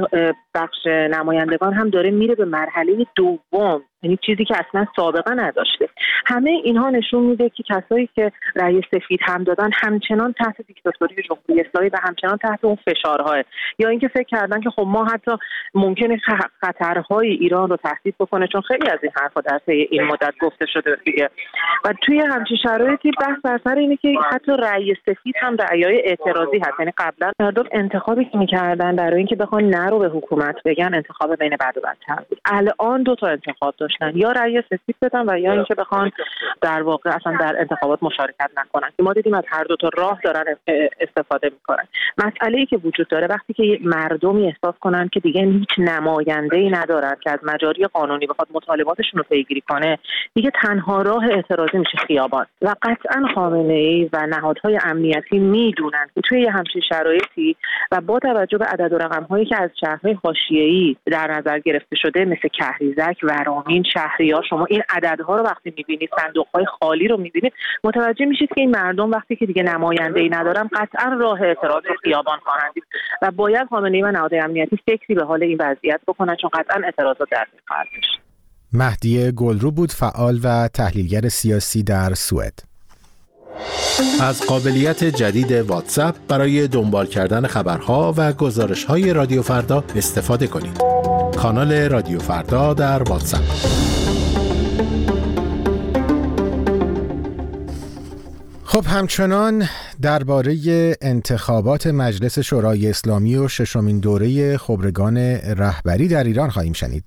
بخش 0.55 0.87
نمایندگان 0.87 1.73
هم 1.73 1.91
داره 1.91 2.11
میره 2.11 2.35
به 2.35 2.45
مرحله 2.45 3.07
دوم. 3.15 3.83
یعنی 4.03 4.19
چیزی 4.27 4.45
که 4.45 4.55
اصلا 4.69 4.87
سابقه 4.97 5.35
نداشته. 5.35 5.89
همه 6.27 6.51
اینها 6.51 6.91
نشون 6.91 7.23
میده 7.23 7.51
که 7.51 7.63
کسایی 7.63 8.09
که 8.17 8.33
رأی 8.57 8.83
سفید 8.91 9.21
هم 9.23 9.45
دادن 9.45 9.71
همچنان 9.83 10.33
تحت 10.33 10.67
دیکتاتوری 10.67 11.15
جمهوری 11.23 11.67
اسلامی 11.67 11.89
و 11.89 11.99
همچنان 12.03 12.37
تحت 12.37 12.65
اون 12.65 12.77
فشارهای 12.87 13.45
یا 13.79 13.89
اینکه 13.89 14.09
فکر 14.09 14.29
کردن 14.29 14.61
که 14.61 14.71
خب 14.71 14.85
ما 14.87 15.05
حتی 15.05 15.31
ممکنه 15.75 16.21
خطرهای 16.61 17.29
ایران 17.29 17.71
رو 17.71 17.77
تهدید 17.77 18.15
بکنه 18.21 18.47
چون 18.47 18.61
خیلی 18.61 18.91
از 18.91 18.99
این 19.03 19.13
حرفا 19.17 19.41
در 19.41 19.59
طی 19.67 19.89
این 19.91 20.03
مدت 20.03 20.35
گفته 20.41 20.67
شده 20.67 20.97
دیگه. 21.05 21.31
و 21.85 21.93
توی 22.07 22.21
همچین 22.21 22.57
شرایطی 22.63 23.11
بحث 23.21 23.39
بر 23.45 23.61
سر 23.65 23.75
اینه 23.75 23.97
که 23.97 24.15
حتی 24.33 24.53
رأی 24.59 24.95
سفید 25.07 25.35
هم 25.41 25.57
رأیای 25.57 26.03
اعتراضی 26.05 26.59
هست. 26.59 26.81
یعنی 26.81 26.93
قبلا 26.99 27.33
مردم 27.41 27.65
انتخابی 27.73 28.25
که 28.25 28.39
می‌کردن 28.39 28.97
برای 28.97 29.17
اینکه 29.17 29.37
بخوان 29.37 29.65
نرو 29.65 29.99
به 29.99 30.09
حکومت 30.09 30.57
بگن 30.65 30.95
انتخاب 30.95 31.37
بین 31.37 31.57
بد 31.61 31.75
و 31.77 31.81
بدتر 31.81 32.23
بود. 32.29 32.41
الان 32.45 33.03
دو 33.03 33.15
تا 33.15 33.27
انتخاب 33.27 33.75
داشتن. 33.89 34.19
یا 34.19 34.33
رأی 34.33 34.63
سفید 34.63 34.97
بدن 35.03 35.25
و 35.29 35.39
یا 35.39 35.53
اینکه 35.53 35.75
بخوان 35.75 36.11
در 36.61 36.83
واقع 36.83 37.11
اصلا 37.11 37.37
در 37.41 37.57
انتخابات 37.59 38.03
مشارکت 38.03 38.51
نکنن. 38.57 38.89
که 38.97 39.03
ما 39.03 39.13
دیدیم 39.13 39.35
از 39.35 39.45
هر 39.49 39.65
دو 39.65 39.77
تا 39.77 39.91
راه 39.99 40.21
دارن 40.25 40.45
استفاده 41.01 41.51
می‌کنن. 41.51 41.85
مسئله 42.19 42.59
ای 42.59 42.67
که 42.67 42.77
وجود 42.77 43.09
داره 43.09 43.27
وقتی 43.27 43.53
که 43.53 43.79
مردمی 43.83 44.47
احساس 44.47 44.75
کنن 44.81 45.09
که 45.13 45.21
دیگه 45.21 45.43
هیچ 45.43 45.69
نماینده 45.79 46.57
ای 46.57 46.71
ندارن 46.71 47.17
که 47.21 47.31
از 47.31 47.39
مجاری 47.43 47.87
قانونی 47.87 48.27
بخواد 48.27 48.49
مطالباتشون 48.55 49.19
رو 49.19 49.25
پیگیری 49.29 49.61
کنه 49.61 49.99
دیگه 50.35 50.51
تنها 50.63 51.03
راه 51.03 51.25
اعتراضی 51.25 51.79
میشه 51.79 51.99
خیابان. 52.07 52.47
و 52.63 52.75
قطعا 52.83 53.29
خامنه 53.35 53.75
ای 53.75 54.11
و 54.13 54.27
نهادهای 54.27 54.79
امنیتی 54.85 55.39
می‌دونن 55.39 56.07
که 56.15 56.21
توی 56.21 56.47
همچین 56.47 56.83
شرایطی 56.89 57.57
و 57.93 58.01
با 58.01 58.19
توجه 58.19 58.59
به 58.59 58.65
عدد 58.65 58.93
و 58.93 58.99
رقم 58.99 59.23
هایی 59.23 59.47
که 59.47 59.63
از 59.63 59.71
شهرهای 59.81 60.19
حاشیه‌ای 60.25 60.97
در 61.07 61.31
نظر 61.31 61.59
گرفته 61.59 61.97
شده 61.97 62.25
مثل 62.25 62.49
کهریزک 62.49 63.25
ورامین 63.79 63.85
شهریار 63.93 64.43
شما 64.51 64.67
این 64.71 64.83
عددها 64.89 65.37
رو 65.37 65.45
وقتی 65.45 65.75
می‌بینید 65.77 66.11
صندوق 66.21 66.47
های 66.55 66.67
خالی 66.81 67.09
رو 67.09 67.17
می‌بینید 67.17 67.53
متوجه 67.85 68.25
میشید 68.25 68.49
که 68.49 68.61
این 68.61 68.71
مردم 68.71 69.11
وقتی 69.11 69.37
که 69.37 69.47
دیگه 69.47 69.63
نماینده 69.63 70.21
ای 70.21 70.29
ندارن 70.29 70.71
قطعا 70.73 71.17
راه 71.21 71.43
اعتراض 71.43 71.85
رو 71.87 71.95
خیابان 72.03 72.39
خواهند 72.39 72.73
و 73.23 73.31
باید 73.31 73.69
خامنه 73.69 73.97
ای 73.97 74.03
و 74.03 74.11
نهادهای 74.11 74.41
امنیتی 74.41 74.79
فکری 74.87 75.15
به 75.15 75.25
حال 75.25 75.43
این 75.43 75.59
وضعیت 75.61 76.01
بکنن 76.09 76.37
چون 76.37 76.51
قطعا 76.55 76.83
اعتراضات 76.85 77.29
در 77.31 77.47
خواهد 77.69 77.87
مهدی 78.73 79.33
گلرو 79.33 79.71
بود 79.71 79.93
فعال 79.93 80.39
و 80.45 80.69
تحلیلگر 80.69 81.29
سیاسی 81.29 81.83
در 81.83 82.15
سوئد. 82.15 82.63
از 84.21 84.47
قابلیت 84.47 85.05
جدید 85.05 85.53
واتساپ 85.53 86.15
برای 86.29 86.69
دنبال 86.69 87.07
کردن 87.07 87.47
خبرها 87.47 88.15
و 88.17 88.33
گزارش 88.33 88.85
های 88.85 89.13
رادیو 89.13 89.43
فردا 89.43 89.85
استفاده 89.97 90.47
کنید. 90.47 91.18
کانال 91.37 91.73
رادیو 91.73 92.19
فردا 92.19 92.75
در 92.75 93.03
واتساپ 93.03 93.43
خب 98.65 98.85
همچنان 98.87 99.69
درباره 100.03 100.57
انتخابات 101.01 101.87
مجلس 101.87 102.39
شورای 102.39 102.91
اسلامی 102.91 103.37
و 103.37 103.49
ششمین 103.49 103.99
دوره 104.01 104.57
خبرگان 104.57 105.19
رهبری 105.19 106.09
در 106.09 106.25
ایران 106.25 106.51
خواهیم 106.51 106.73
شنید. 106.73 107.05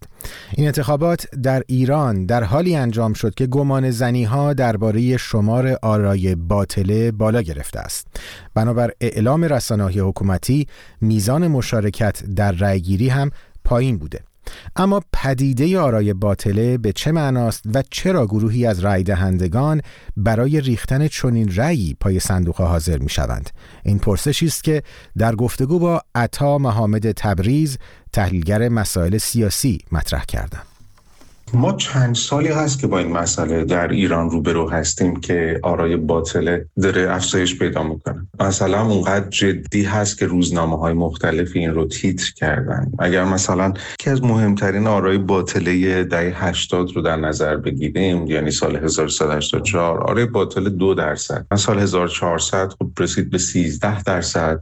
این 0.51 0.67
انتخابات 0.67 1.35
در 1.35 1.63
ایران 1.67 2.25
در 2.25 2.43
حالی 2.43 2.75
انجام 2.75 3.13
شد 3.13 3.33
که 3.33 3.47
گمان 3.47 3.91
زنی 3.91 4.23
ها 4.23 4.53
درباره 4.53 5.17
شمار 5.17 5.77
آرای 5.81 6.35
باطله 6.35 7.11
بالا 7.11 7.41
گرفته 7.41 7.79
است. 7.79 8.07
بنابر 8.53 8.91
اعلام 9.01 9.43
رسانه 9.43 9.83
حکومتی 9.83 10.67
میزان 11.01 11.47
مشارکت 11.47 12.23
در 12.35 12.51
رأیگیری 12.51 13.09
هم 13.09 13.31
پایین 13.63 13.97
بوده. 13.97 14.19
اما 14.75 15.01
پدیده 15.13 15.79
آرای 15.79 16.13
باطله 16.13 16.77
به 16.77 16.93
چه 16.93 17.11
معناست 17.11 17.63
و 17.73 17.83
چرا 17.89 18.25
گروهی 18.25 18.65
از 18.65 18.79
رای 18.79 19.03
دهندگان 19.03 19.81
برای 20.17 20.61
ریختن 20.61 21.07
چنین 21.07 21.55
رأیی 21.55 21.97
پای 21.99 22.19
صندوق 22.19 22.61
حاضر 22.61 22.97
می 22.97 23.09
شوند 23.09 23.49
این 23.83 23.99
پرسشی 23.99 24.45
است 24.45 24.63
که 24.63 24.83
در 25.17 25.35
گفتگو 25.35 25.79
با 25.79 26.01
عطا 26.15 26.57
محمد 26.57 27.11
تبریز 27.11 27.77
تحلیلگر 28.13 28.69
مسائل 28.69 29.17
سیاسی 29.17 29.79
مطرح 29.91 30.25
کردم 30.25 30.63
ما 31.53 31.73
چند 31.73 32.15
سالی 32.15 32.47
هست 32.47 32.79
که 32.79 32.87
با 32.87 32.99
این 32.99 33.11
مسئله 33.11 33.63
در 33.63 33.87
ایران 33.87 34.29
روبرو 34.29 34.69
هستیم 34.69 35.19
که 35.19 35.59
آرای 35.63 35.97
باطله 35.97 36.65
داره 36.81 37.15
افزایش 37.15 37.59
پیدا 37.59 37.83
می‌کنه. 37.83 38.27
مثلا 38.39 38.81
اونقدر 38.85 39.29
جدی 39.29 39.83
هست 39.83 40.17
که 40.19 40.25
روزنامه 40.25 40.77
های 40.77 40.93
مختلف 40.93 41.51
این 41.55 41.73
رو 41.73 41.85
تیتر 41.85 42.31
کردن. 42.35 42.91
اگر 42.99 43.23
مثلا 43.23 43.73
که 43.99 44.11
از 44.11 44.23
مهمترین 44.23 44.87
آرای 44.87 45.17
باطله 45.17 46.03
دهه 46.03 46.45
80 46.45 46.91
رو 46.95 47.01
در 47.01 47.15
نظر 47.15 47.57
بگیریم 47.57 48.27
یعنی 48.27 48.51
سال 48.51 48.75
1384 48.75 50.03
آرای 50.03 50.25
باطله 50.25 50.69
دو 50.69 50.93
درصد. 50.93 51.45
سال 51.55 51.79
1400 51.79 52.69
خب 52.69 52.91
رسید 52.99 53.29
به 53.29 53.37
13 53.37 54.03
درصد. 54.03 54.61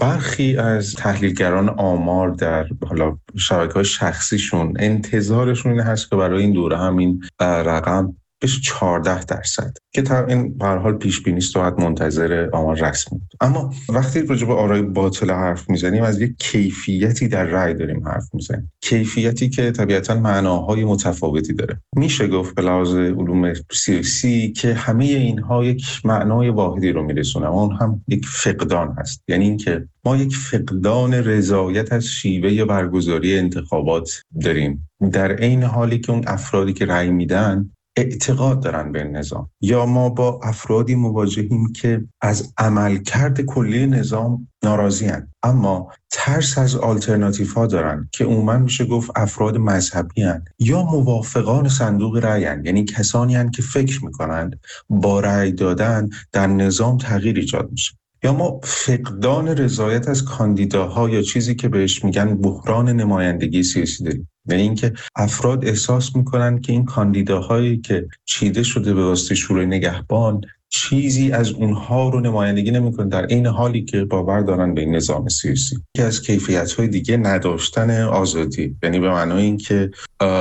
برخی 0.00 0.56
از 0.56 0.94
تحلیلگران 0.94 1.68
آمار 1.68 2.30
در 2.30 2.66
حالا 2.88 3.16
شبکه 3.36 3.74
های 3.74 3.84
شخصیشون 3.84 4.74
انتظارشون 4.78 5.72
این 5.72 5.80
هست 5.80 6.10
که 6.10 6.16
برای 6.24 6.42
این 6.42 6.52
دوره 6.52 6.76
همین 6.76 7.22
رقم 7.40 8.16
بشه 8.44 8.60
14 8.60 9.24
درصد 9.24 9.76
که 9.94 10.02
تا 10.02 10.26
این 10.26 10.58
به 10.58 10.66
حال 10.66 10.92
پیش 10.92 11.22
بینی 11.22 11.38
است 11.38 11.56
و 11.56 11.70
منتظر 11.78 12.48
آمار 12.52 12.76
رسمی 12.76 13.20
اما 13.40 13.74
وقتی 13.88 14.26
راجع 14.26 14.46
به 14.46 14.54
آرای 14.54 14.82
باطل 14.82 15.30
حرف 15.30 15.70
می‌زنیم 15.70 16.02
از 16.02 16.20
یک 16.20 16.34
کیفیتی 16.38 17.28
در 17.28 17.44
رأی 17.44 17.74
داریم 17.74 18.08
حرف 18.08 18.24
می‌زنیم. 18.32 18.72
کیفیتی 18.80 19.48
که 19.48 19.70
طبیعتا 19.70 20.14
معناهای 20.14 20.84
متفاوتی 20.84 21.52
داره. 21.52 21.80
میشه 21.96 22.26
گفت 22.26 22.54
به 22.54 22.62
لحاظ 22.62 22.94
علوم 22.94 23.52
سیاسی 23.72 24.52
که 24.52 24.74
همه 24.74 25.04
اینها 25.04 25.64
یک 25.64 25.86
معنای 26.04 26.48
واحدی 26.48 26.92
رو 26.92 27.02
میرسونه 27.02 27.48
اون 27.48 27.76
هم 27.80 28.04
یک 28.08 28.26
فقدان 28.26 28.94
هست. 28.98 29.22
یعنی 29.28 29.44
اینکه 29.44 29.88
ما 30.04 30.16
یک 30.16 30.36
فقدان 30.36 31.14
رضایت 31.14 31.92
از 31.92 32.06
شیوه 32.06 32.64
برگزاری 32.64 33.38
انتخابات 33.38 34.22
داریم. 34.44 34.88
در 35.12 35.32
عین 35.32 35.62
حالی 35.62 35.98
که 35.98 36.12
اون 36.12 36.24
افرادی 36.26 36.72
که 36.72 36.86
رأی 36.86 37.10
میدن 37.10 37.70
اعتقاد 37.96 38.60
دارن 38.60 38.92
به 38.92 39.04
نظام 39.04 39.50
یا 39.60 39.86
ما 39.86 40.08
با 40.08 40.40
افرادی 40.42 40.94
مواجهیم 40.94 41.72
که 41.72 42.04
از 42.20 42.52
عملکرد 42.58 43.40
کلی 43.40 43.86
نظام 43.86 44.48
ناراضی 44.62 45.06
هن. 45.06 45.28
اما 45.42 45.92
ترس 46.10 46.58
از 46.58 46.76
آلترناتیف 46.76 47.52
ها 47.52 47.66
دارن 47.66 48.08
که 48.12 48.24
عموما 48.24 48.58
میشه 48.58 48.84
گفت 48.84 49.10
افراد 49.16 49.56
مذهبی 49.56 50.22
هن. 50.22 50.44
یا 50.58 50.82
موافقان 50.82 51.68
صندوق 51.68 52.16
رأی 52.16 52.42
یعنی 52.42 52.84
کسانی 52.84 53.34
هن 53.34 53.50
که 53.50 53.62
فکر 53.62 54.04
می‌کنند 54.04 54.60
با 54.90 55.20
رأی 55.20 55.52
دادن 55.52 56.08
در 56.32 56.46
نظام 56.46 56.98
تغییر 56.98 57.36
ایجاد 57.36 57.70
میشه 57.70 57.92
یا 58.24 58.32
ما 58.32 58.60
فقدان 58.62 59.48
رضایت 59.48 60.08
از 60.08 60.24
کاندیداها 60.24 61.10
یا 61.10 61.22
چیزی 61.22 61.54
که 61.54 61.68
بهش 61.68 62.04
میگن 62.04 62.34
بحران 62.34 62.88
نمایندگی 62.88 63.62
سیاسی 63.62 64.04
داریم 64.04 64.28
یعنی 64.48 64.62
اینکه 64.62 64.92
افراد 65.16 65.64
احساس 65.64 66.16
می‌کنن 66.16 66.60
که 66.60 66.72
این 66.72 66.84
کاندیداهایی 66.84 67.78
که 67.78 68.08
چیده 68.24 68.62
شده 68.62 68.94
به 68.94 69.04
واسطه 69.04 69.34
شورای 69.34 69.66
نگهبان 69.66 70.40
چیزی 70.76 71.32
از 71.32 71.50
اونها 71.50 72.08
رو 72.08 72.20
نمایندگی 72.20 72.70
نمی‌کنه. 72.70 73.08
در 73.08 73.26
این 73.26 73.46
حالی 73.46 73.84
که 73.84 74.04
باور 74.04 74.40
دارن 74.40 74.74
به 74.74 74.80
این 74.80 74.94
نظام 74.94 75.28
سیاسی. 75.28 75.76
که 75.96 76.02
از 76.02 76.22
کیفیت 76.22 76.72
های 76.72 76.88
دیگه 76.88 77.16
نداشتن 77.16 78.00
آزادی. 78.02 78.76
یعنی 78.82 79.00
به 79.00 79.10
معنای 79.10 79.42
اینکه 79.42 79.90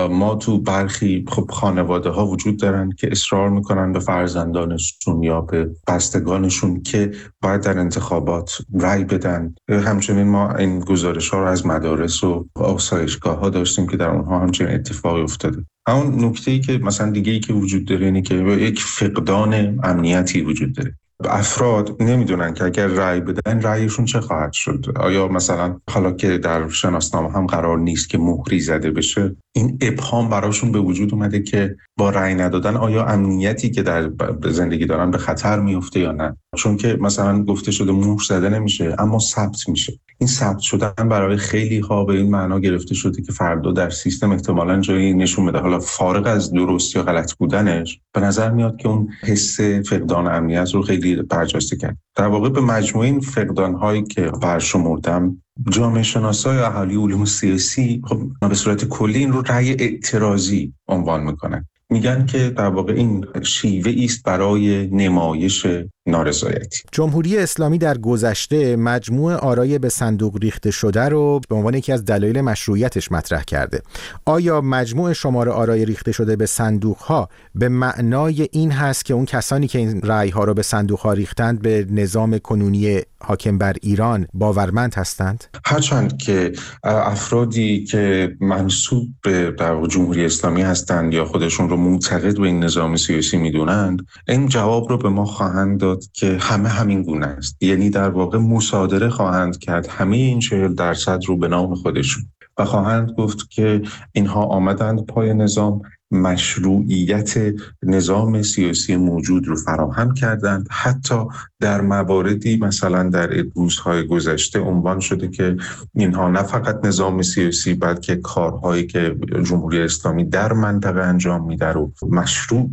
ما 0.10 0.36
تو 0.36 0.62
برخی 0.62 1.26
خب 1.28 1.52
خانواده 1.52 2.10
ها 2.10 2.28
وجود 2.28 2.60
دارن 2.60 2.90
که 2.90 3.12
اصرار 3.12 3.50
می‌کنن 3.50 3.92
به 3.94 4.00
فرزندانشون 4.00 5.24
یا 5.24 5.42
به 5.42 5.70
بستگانشون 5.88 6.82
که 6.84 7.12
باید 7.42 7.62
در 7.62 7.78
انتخابات 7.80 8.58
رأی 8.80 9.04
بدن. 9.04 9.56
همچنین 9.70 10.28
ما 10.28 10.56
این 10.56 10.80
گزارش 10.80 11.30
ها 11.30 11.40
رو 11.40 11.48
از 11.48 11.66
مدارس 11.66 12.24
و 12.24 12.46
آسایشگاه 12.56 13.40
ها 13.40 13.50
داشتیم 13.50 13.88
که 13.88 13.98
در 13.98 14.10
اونها 14.10 14.40
همچنین 14.40 14.72
اتفاقی 14.76 15.22
افتاده. 15.22 15.66
همون 15.88 16.26
نکته 16.26 16.52
ای 16.52 16.60
که 16.60 16.78
مثلا 16.78 17.12
دیگه 17.12 17.32
ای 17.32 17.40
که 17.40 17.54
وجود 17.54 17.86
داره 17.86 18.06
اینه 18.06 18.22
که 18.22 18.36
یک 18.36 18.80
فقدان 18.80 19.80
امنیتی 19.84 20.42
وجود 20.42 20.76
داره. 20.76 20.98
افراد 21.30 22.02
نمی‌دونن 22.02 22.54
که 22.54 22.64
اگر 22.64 22.88
رأی 22.88 23.20
بدن 23.20 23.62
رأیشون 23.62 24.06
چه 24.06 24.20
خواهد 24.20 24.54
شد. 24.54 24.86
آیا 24.96 25.28
مثلا 25.28 25.80
حالا 25.90 26.12
که 26.12 26.38
در 26.38 26.70
شناسنامه 26.70 27.32
هم 27.32 27.46
قرار 27.46 27.80
نیست 27.80 28.10
که 28.10 28.18
مهری 28.18 28.60
زده 28.60 28.92
بشه 28.92 29.36
این 29.56 29.78
ابهام 29.82 30.30
براشون 30.30 30.72
به 30.72 30.80
وجود 30.80 31.14
اومده 31.14 31.40
که 31.40 31.76
با 31.98 32.10
رأی 32.10 32.36
ندادن 32.36 32.76
آیا 32.78 33.06
امنیتی 33.06 33.70
که 33.72 33.84
در 33.84 34.12
زندگی 34.50 34.86
دارن 34.86 35.12
به 35.12 35.18
خطر 35.18 35.60
میفته 35.60 36.00
یا 36.00 36.12
نه؟ 36.12 36.38
چون 36.58 36.78
که 36.78 36.98
مثلا 37.02 37.44
گفته 37.44 37.72
شده 37.72 37.92
مهر 37.92 38.24
زده 38.28 38.50
نمیشه 38.50 38.96
اما 39.00 39.20
ثبت 39.20 39.70
میشه. 39.70 40.00
این 40.18 40.28
ثبت 40.28 40.60
شدن 40.60 41.10
برای 41.10 41.38
خیلی 41.38 41.80
ها 41.80 42.06
به 42.06 42.14
این 42.14 42.30
معنا 42.30 42.60
گرفته 42.60 42.96
شده 42.96 43.22
که 43.22 43.32
فردا 43.32 43.72
در 43.72 43.90
سیستم 43.90 44.32
احتمالا 44.32 44.80
جایی 44.82 45.14
نشون 45.14 45.46
بده. 45.46 45.60
حالا 45.60 45.80
فارغ 45.80 46.28
از 46.28 46.52
درست 46.54 46.96
یا 46.96 47.04
غلط 47.04 47.34
بودنش 47.34 48.00
به 48.14 48.22
نظر 48.22 48.52
میاد 48.52 48.78
که 48.78 48.88
اون 48.88 49.10
حس 49.24 49.62
فقدان 49.62 50.28
امنیت 50.28 50.74
رو 50.74 50.82
خیلی 50.82 51.16
برجسته 51.16 51.78
کرد. 51.78 51.98
در 52.16 52.28
واقع 52.28 52.50
به 52.50 52.62
مجموعه 52.62 53.08
این 53.08 53.20
فقدان 53.20 53.74
هایی 53.74 54.04
که 54.04 54.22
برشمردم 54.22 55.44
جامعه 55.70 56.04
شناسای 56.04 56.58
اهالی 56.58 56.96
علوم 56.96 57.26
سیاسی 57.26 58.02
خب 58.06 58.22
به 58.50 58.56
صورت 58.56 58.86
کلی 58.86 59.20
این 59.20 59.32
رو 59.32 59.42
رأی 59.42 59.70
اعتراضی 59.70 60.74
عنوان 60.88 61.24
می‌کنن. 61.24 61.68
میگن 61.94 62.26
که 62.26 62.50
در 62.50 62.68
واقع 62.68 62.94
این 62.94 63.26
شیوه 63.44 63.94
است 64.04 64.24
برای 64.24 64.88
نمایش 64.88 65.68
نارضایتی. 66.08 66.84
جمهوری 66.92 67.38
اسلامی 67.38 67.78
در 67.78 67.98
گذشته 67.98 68.76
مجموع 68.76 69.34
آرای 69.34 69.80
به 69.80 69.90
صندوق 69.90 70.38
ریخته 70.38 70.72
شده 70.72 71.10
رو 71.10 71.42
به 71.50 71.56
عنوان 71.56 71.74
یکی 71.74 71.92
از 71.92 72.06
دلایل 72.06 72.42
مشروعیتش 72.42 73.12
مطرح 73.12 73.44
کرده. 73.44 73.82
آیا 74.26 74.62
مجموع 74.62 75.14
شمار 75.14 75.50
آرای 75.50 75.86
ریخته 75.86 76.12
شده 76.12 76.36
به 76.36 76.46
صندوق 76.46 76.98
ها 76.98 77.30
به 77.56 77.70
معنای 77.70 78.48
این 78.52 78.72
هست 78.72 79.06
که 79.06 79.14
اون 79.14 79.26
کسانی 79.26 79.68
که 79.68 79.80
این 79.80 80.02
رأی 80.02 80.30
ها 80.30 80.44
رو 80.44 80.54
به 80.54 80.62
صندوق 80.62 81.00
ها 81.00 81.14
ریختند 81.14 81.62
به 81.62 81.88
نظام 81.90 82.38
کنونی 82.38 83.02
حاکم 83.24 83.58
بر 83.58 83.76
ایران 83.82 84.28
باورمند 84.34 84.94
هستند؟ 84.96 85.44
هرچند 85.66 86.18
که 86.18 86.52
افرادی 86.84 87.84
که 87.84 88.36
منصوب 88.42 89.10
به 89.24 89.52
در 89.52 89.86
جمهوری 89.88 90.26
اسلامی 90.26 90.62
هستند 90.62 91.14
یا 91.14 91.26
خودشون 91.26 91.70
رو 91.70 91.78
معتقد 91.84 92.40
به 92.40 92.48
این 92.48 92.64
نظام 92.64 92.96
سیاسی 92.96 93.38
می‌دونند 93.38 94.06
این 94.28 94.48
جواب 94.48 94.90
رو 94.90 94.98
به 94.98 95.10
ما 95.10 95.26
خواهند 95.26 95.84
که 96.14 96.38
همه 96.42 96.70
همین 96.70 97.04
گونه 97.04 97.26
است. 97.26 97.64
یعنی 97.64 97.90
در 97.90 98.10
واقع 98.10 98.38
مصادره 98.38 99.10
خواهند 99.10 99.58
کرد 99.58 99.88
همه 99.88 100.18
این 100.18 100.40
چهل 100.40 100.74
درصد 100.74 101.20
رو 101.26 101.38
به 101.38 101.48
نام 101.48 101.76
خودشون. 101.76 102.24
و 102.58 102.66
خواهند 102.66 103.12
گفت 103.12 103.50
که 103.50 103.82
اینها 104.12 104.44
آمدند 104.44 105.06
پای 105.06 105.34
نظام 105.34 105.82
مشروعیت 106.14 107.54
نظام 107.84 108.42
سیاسی 108.42 108.96
موجود 108.96 109.48
رو 109.48 109.56
فراهم 109.56 110.14
کردند. 110.14 110.68
حتی 110.72 111.16
در 111.60 111.82
مواردی 111.82 112.58
مثلا 112.58 113.10
در 113.10 113.28
روزهای 113.56 114.08
گذشته 114.08 114.60
عنوان 114.60 115.00
شده 115.00 115.28
که 115.28 115.58
اینها 115.96 116.30
نه 116.30 116.44
فقط 116.44 116.86
نظام 116.86 117.22
سیاسی 117.22 117.74
بلکه 117.74 118.16
کارهایی 118.16 118.88
که 118.88 119.16
جمهوری 119.44 119.82
اسلامی 119.82 120.24
در 120.24 120.54
منطقه 120.54 121.02
انجام 121.02 121.48
میده 121.48 121.66
رو 121.66 121.92
مشروع 122.10 122.70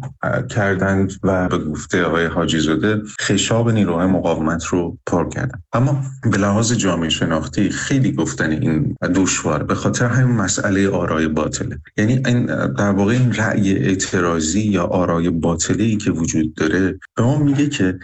کردند 0.51 1.13
و 1.23 1.49
به 1.49 1.59
گفته 1.59 2.05
آقای 2.05 2.27
حاجی 2.27 2.59
زاده 2.61 3.03
خشاب 3.21 3.71
نیروهای 3.71 4.07
مقاومت 4.07 4.65
رو 4.65 4.99
پر 5.07 5.29
کردند. 5.29 5.63
اما 5.73 6.03
به 6.23 6.39
لحاظ 6.39 6.73
جامعه 6.73 7.09
شناختی 7.09 7.71
خیلی 7.71 8.13
گفتن 8.13 8.51
این 8.51 8.97
دشوار 9.15 9.63
به 9.63 9.75
خاطر 9.75 10.07
همین 10.07 10.37
مسئله 10.37 10.89
آرای 10.89 11.29
باطله. 11.29 11.79
یعنی 11.97 12.23
این 12.27 12.47
در 12.67 12.91
واقع 12.91 13.13
رأی 13.33 13.73
اعتراضی 13.73 14.61
یا 14.61 14.85
آرای 14.85 15.31
باطلی 15.31 15.97
که 15.97 16.11
وجود 16.11 16.55
داره 16.55 16.99
به 17.17 17.23
ما 17.23 17.39
میگه 17.39 17.69
که 17.69 17.99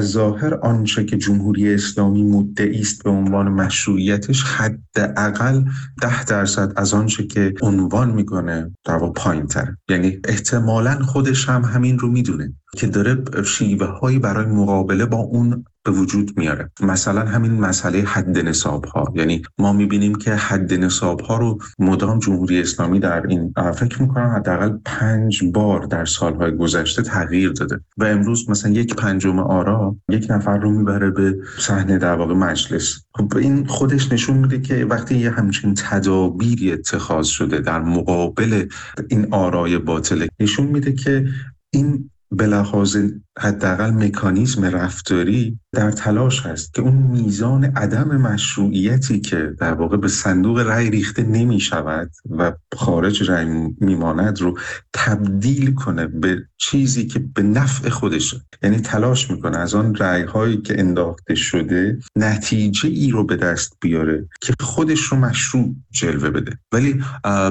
ظاهر 0.00 0.54
آنچه 0.54 1.04
که 1.04 1.16
جمهوری 1.16 1.74
اسلامی 1.74 2.22
مدعی 2.22 2.80
است 2.80 3.04
به 3.04 3.10
عنوان 3.10 3.48
مشروعیتش 3.48 4.42
حداقل 4.42 5.64
ده 6.02 6.24
درصد 6.24 6.72
از 6.76 6.94
آنچه 6.94 7.26
که 7.26 7.54
عنوان 7.62 8.10
می‌کنه 8.10 8.70
در 8.84 8.96
واقع 8.96 9.12
پایین 9.12 9.46
تر 9.46 9.74
یعنی 9.88 10.18
احتمالا 10.24 10.94
خودش 11.02 11.48
هم 11.48 11.64
همین 11.64 11.98
رو 11.98 12.08
می‌دونه 12.08 12.52
که 12.76 12.86
داره 12.86 13.24
شیوه 13.44 13.86
هایی 13.86 14.18
برای 14.18 14.46
مقابله 14.46 15.06
با 15.06 15.16
اون 15.16 15.64
به 15.84 15.90
وجود 15.90 16.38
میاره. 16.38 16.70
مثلا 16.80 17.20
همین 17.20 17.52
مسئله 17.52 17.98
حد 17.98 18.38
نصاب 18.38 18.84
ها 18.84 19.12
یعنی 19.14 19.42
ما 19.58 19.72
می‌بینیم 19.72 20.14
که 20.14 20.34
حد 20.34 20.74
نصاب 20.74 21.20
ها 21.20 21.36
رو 21.36 21.58
مدام 21.78 22.18
جمهوری 22.18 22.60
اسلامی 22.60 23.00
در 23.00 23.26
این 23.26 23.54
فکر 23.76 24.02
می‌کنم 24.02 24.26
حداقل 24.26 24.78
پنج 24.84 25.44
بار 25.44 25.82
در 25.82 26.04
سالهای 26.04 26.56
گذشته 26.56 27.02
تغییر 27.02 27.52
داده. 27.52 27.80
و 27.96 28.04
امروز 28.04 28.50
مثلا 28.50 28.70
یک 28.70 28.94
پنجم 28.94 29.38
آرا 29.38 29.96
یک 30.08 30.26
نفر 30.30 30.58
رو 30.58 30.70
می‌بره 30.70 31.10
به 31.10 31.36
صحنه 31.58 31.98
در 31.98 32.14
واقع 32.14 32.34
مجلس. 32.34 33.04
خب 33.14 33.36
این 33.36 33.66
خودش 33.66 34.12
نشون 34.12 34.36
میده 34.36 34.60
که 34.60 34.84
وقتی 34.84 35.18
یه 35.18 35.30
همچین 35.30 35.74
تدابیری 35.74 36.72
اتخاذ 36.72 37.26
شده 37.26 37.58
در 37.58 37.80
مقابل 37.80 38.66
این 39.08 39.26
آرای 39.30 39.78
باطله 39.78 40.28
نشون 40.40 40.66
میده 40.66 40.92
که 40.92 41.28
این 41.70 42.10
به 42.32 42.46
لحاظ 42.46 42.96
حداقل 43.40 43.90
مکانیزم 43.90 44.64
رفتاری 44.64 45.58
در 45.72 45.90
تلاش 45.90 46.46
هست 46.46 46.74
که 46.74 46.82
اون 46.82 46.94
میزان 46.94 47.64
عدم 47.64 48.16
مشروعیتی 48.16 49.20
که 49.20 49.54
در 49.58 49.74
واقع 49.74 49.96
به 49.96 50.08
صندوق 50.08 50.58
رأی 50.58 50.90
ریخته 50.90 51.22
نمی 51.22 51.60
شود 51.60 52.10
و 52.30 52.52
خارج 52.76 53.30
رأی 53.30 53.74
میماند 53.80 54.40
رو 54.40 54.58
تبدیل 54.92 55.74
کنه 55.74 56.06
به 56.06 56.42
چیزی 56.58 57.06
که 57.06 57.18
به 57.18 57.42
نفع 57.42 57.88
خودشه. 57.88 58.40
یعنی 58.62 58.80
تلاش 58.80 59.30
می‌کنه 59.30 59.58
از 59.58 59.74
آن 59.74 59.94
رأی 59.94 60.22
هایی 60.22 60.56
که 60.56 60.80
انداخته 60.80 61.34
شده 61.34 61.98
نتیجه 62.16 62.88
ای 62.88 63.10
رو 63.10 63.24
به 63.24 63.36
دست 63.36 63.76
بیاره 63.80 64.28
که 64.40 64.54
خودش 64.60 65.00
رو 65.00 65.16
مشروع 65.16 65.74
جلوه 65.90 66.30
بده. 66.30 66.58
ولی 66.72 67.02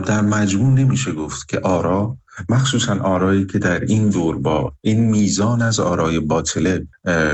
در 0.08 0.22
مجموع 0.22 0.74
نمیشه 0.80 1.12
گفت 1.12 1.50
که 1.50 1.60
آرا 1.60 2.18
مخصوصا 2.50 3.00
آرایی 3.00 3.46
که 3.46 3.60
در 3.60 3.80
این 3.80 4.10
دور 4.10 4.38
با 4.38 4.74
این 4.82 5.10
میزان 5.10 5.62
از 5.62 5.79
آرای 5.80 6.20
باطله 6.20 6.88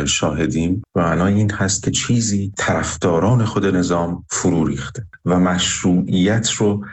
شاهدیم 0.05 0.83
و 0.95 0.99
معنای 0.99 1.33
این 1.33 1.51
هست 1.51 1.83
که 1.83 1.91
چیزی 1.91 2.53
طرفداران 2.57 3.45
خود 3.45 3.65
نظام 3.65 4.25
فرو 4.29 4.65
ریخته 4.65 5.05
و 5.25 5.39
مشروعیت 5.39 6.51
رو 6.51 6.85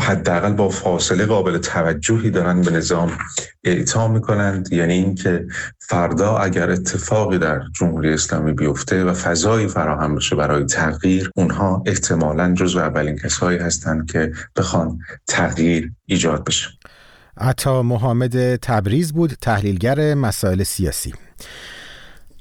حداقل 0.00 0.52
با 0.52 0.68
فاصله 0.68 1.26
قابل 1.26 1.58
توجهی 1.58 2.30
دارن 2.30 2.62
به 2.62 2.70
نظام 2.70 3.12
اعطا 3.64 4.08
می‌کنند. 4.08 4.72
یعنی 4.72 4.92
اینکه 4.92 5.46
فردا 5.78 6.36
اگر 6.36 6.70
اتفاقی 6.70 7.38
در 7.38 7.60
جمهوری 7.78 8.12
اسلامی 8.14 8.52
بیفته 8.52 9.04
و 9.04 9.12
فضایی 9.12 9.68
فراهم 9.68 10.14
بشه 10.14 10.36
برای 10.36 10.64
تغییر 10.64 11.30
اونها 11.36 11.82
احتمالا 11.86 12.54
جزو 12.54 12.78
اولین 12.78 13.16
کسایی 13.16 13.58
هستند 13.58 14.10
که 14.10 14.32
بخوان 14.56 14.98
تغییر 15.26 15.92
ایجاد 16.06 16.44
بشه. 16.44 16.68
عطا 17.36 17.82
محمد 17.82 18.56
تبریز 18.56 19.12
بود 19.12 19.32
تحلیلگر 19.40 20.14
مسائل 20.14 20.62
سیاسی 20.62 21.14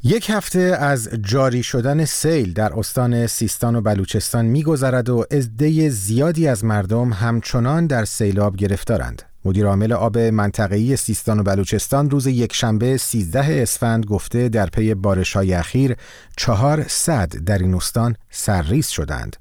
یک 0.03 0.29
هفته 0.29 0.59
از 0.59 1.09
جاری 1.21 1.63
شدن 1.63 2.05
سیل 2.05 2.53
در 2.53 2.79
استان 2.79 3.27
سیستان 3.27 3.75
و 3.75 3.81
بلوچستان 3.81 4.45
میگذرد 4.45 5.09
و 5.09 5.25
عده 5.31 5.89
زیادی 5.89 6.47
از 6.47 6.65
مردم 6.65 7.13
همچنان 7.13 7.87
در 7.87 8.05
سیلاب 8.05 8.55
گرفتارند. 8.55 9.21
مدیر 9.45 9.65
عامل 9.65 9.93
آب 9.93 10.17
منطقه‌ای 10.17 10.95
سیستان 10.95 11.39
و 11.39 11.43
بلوچستان 11.43 12.09
روز 12.09 12.27
یکشنبه 12.27 12.97
13 12.97 13.61
اسفند 13.61 14.05
گفته 14.05 14.49
در 14.49 14.65
پی 14.65 14.95
های 15.35 15.53
اخیر 15.53 15.95
چهار 16.37 16.85
صد 16.87 17.35
در 17.35 17.57
این 17.57 17.73
استان 17.73 18.15
سرریز 18.29 18.87
شدند. 18.87 19.37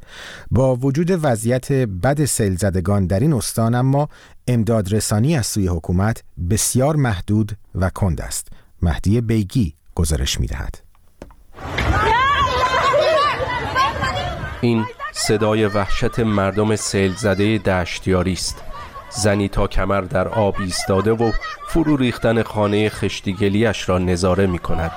با 0.50 0.76
وجود 0.76 1.18
وضعیت 1.22 1.72
بد 1.72 2.24
سیل 2.24 2.56
زدگان 2.56 3.06
در 3.06 3.20
این 3.20 3.32
استان 3.32 3.74
اما 3.74 4.08
امداد 4.48 4.94
رسانی 4.94 5.36
از 5.36 5.46
سوی 5.46 5.68
حکومت 5.68 6.22
بسیار 6.50 6.96
محدود 6.96 7.56
و 7.74 7.90
کند 7.90 8.20
است. 8.20 8.48
مهدی 8.82 9.20
بیگی 9.20 9.74
گزارش 9.94 10.40
می 10.40 10.46
دهد. 10.46 10.78
این 14.60 14.84
صدای 15.12 15.66
وحشت 15.66 16.18
مردم 16.18 16.76
سیل 16.76 17.14
زده 17.14 17.58
دشتیاری 17.58 18.32
است. 18.32 18.73
زنی 19.16 19.48
تا 19.48 19.66
کمر 19.66 20.00
در 20.00 20.28
آب 20.28 20.54
ایستاده 20.58 21.12
و 21.12 21.32
فرو 21.68 21.96
ریختن 21.96 22.42
خانه 22.42 22.88
خشتیگلیش 22.88 23.88
را 23.88 23.98
نظاره 23.98 24.46
می 24.46 24.58
کند 24.58 24.92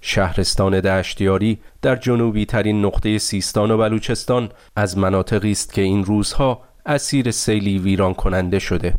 شهرستان 0.00 0.80
دشتیاری 0.80 1.58
در 1.82 1.96
جنوبی 1.96 2.46
ترین 2.46 2.84
نقطه 2.84 3.18
سیستان 3.18 3.70
و 3.70 3.76
بلوچستان 3.76 4.48
از 4.76 4.98
مناطقی 4.98 5.50
است 5.50 5.72
که 5.72 5.82
این 5.82 6.04
روزها 6.04 6.60
اسیر 6.86 7.30
سیلی 7.30 7.78
ویران 7.78 8.14
کننده 8.14 8.58
شده 8.58 8.94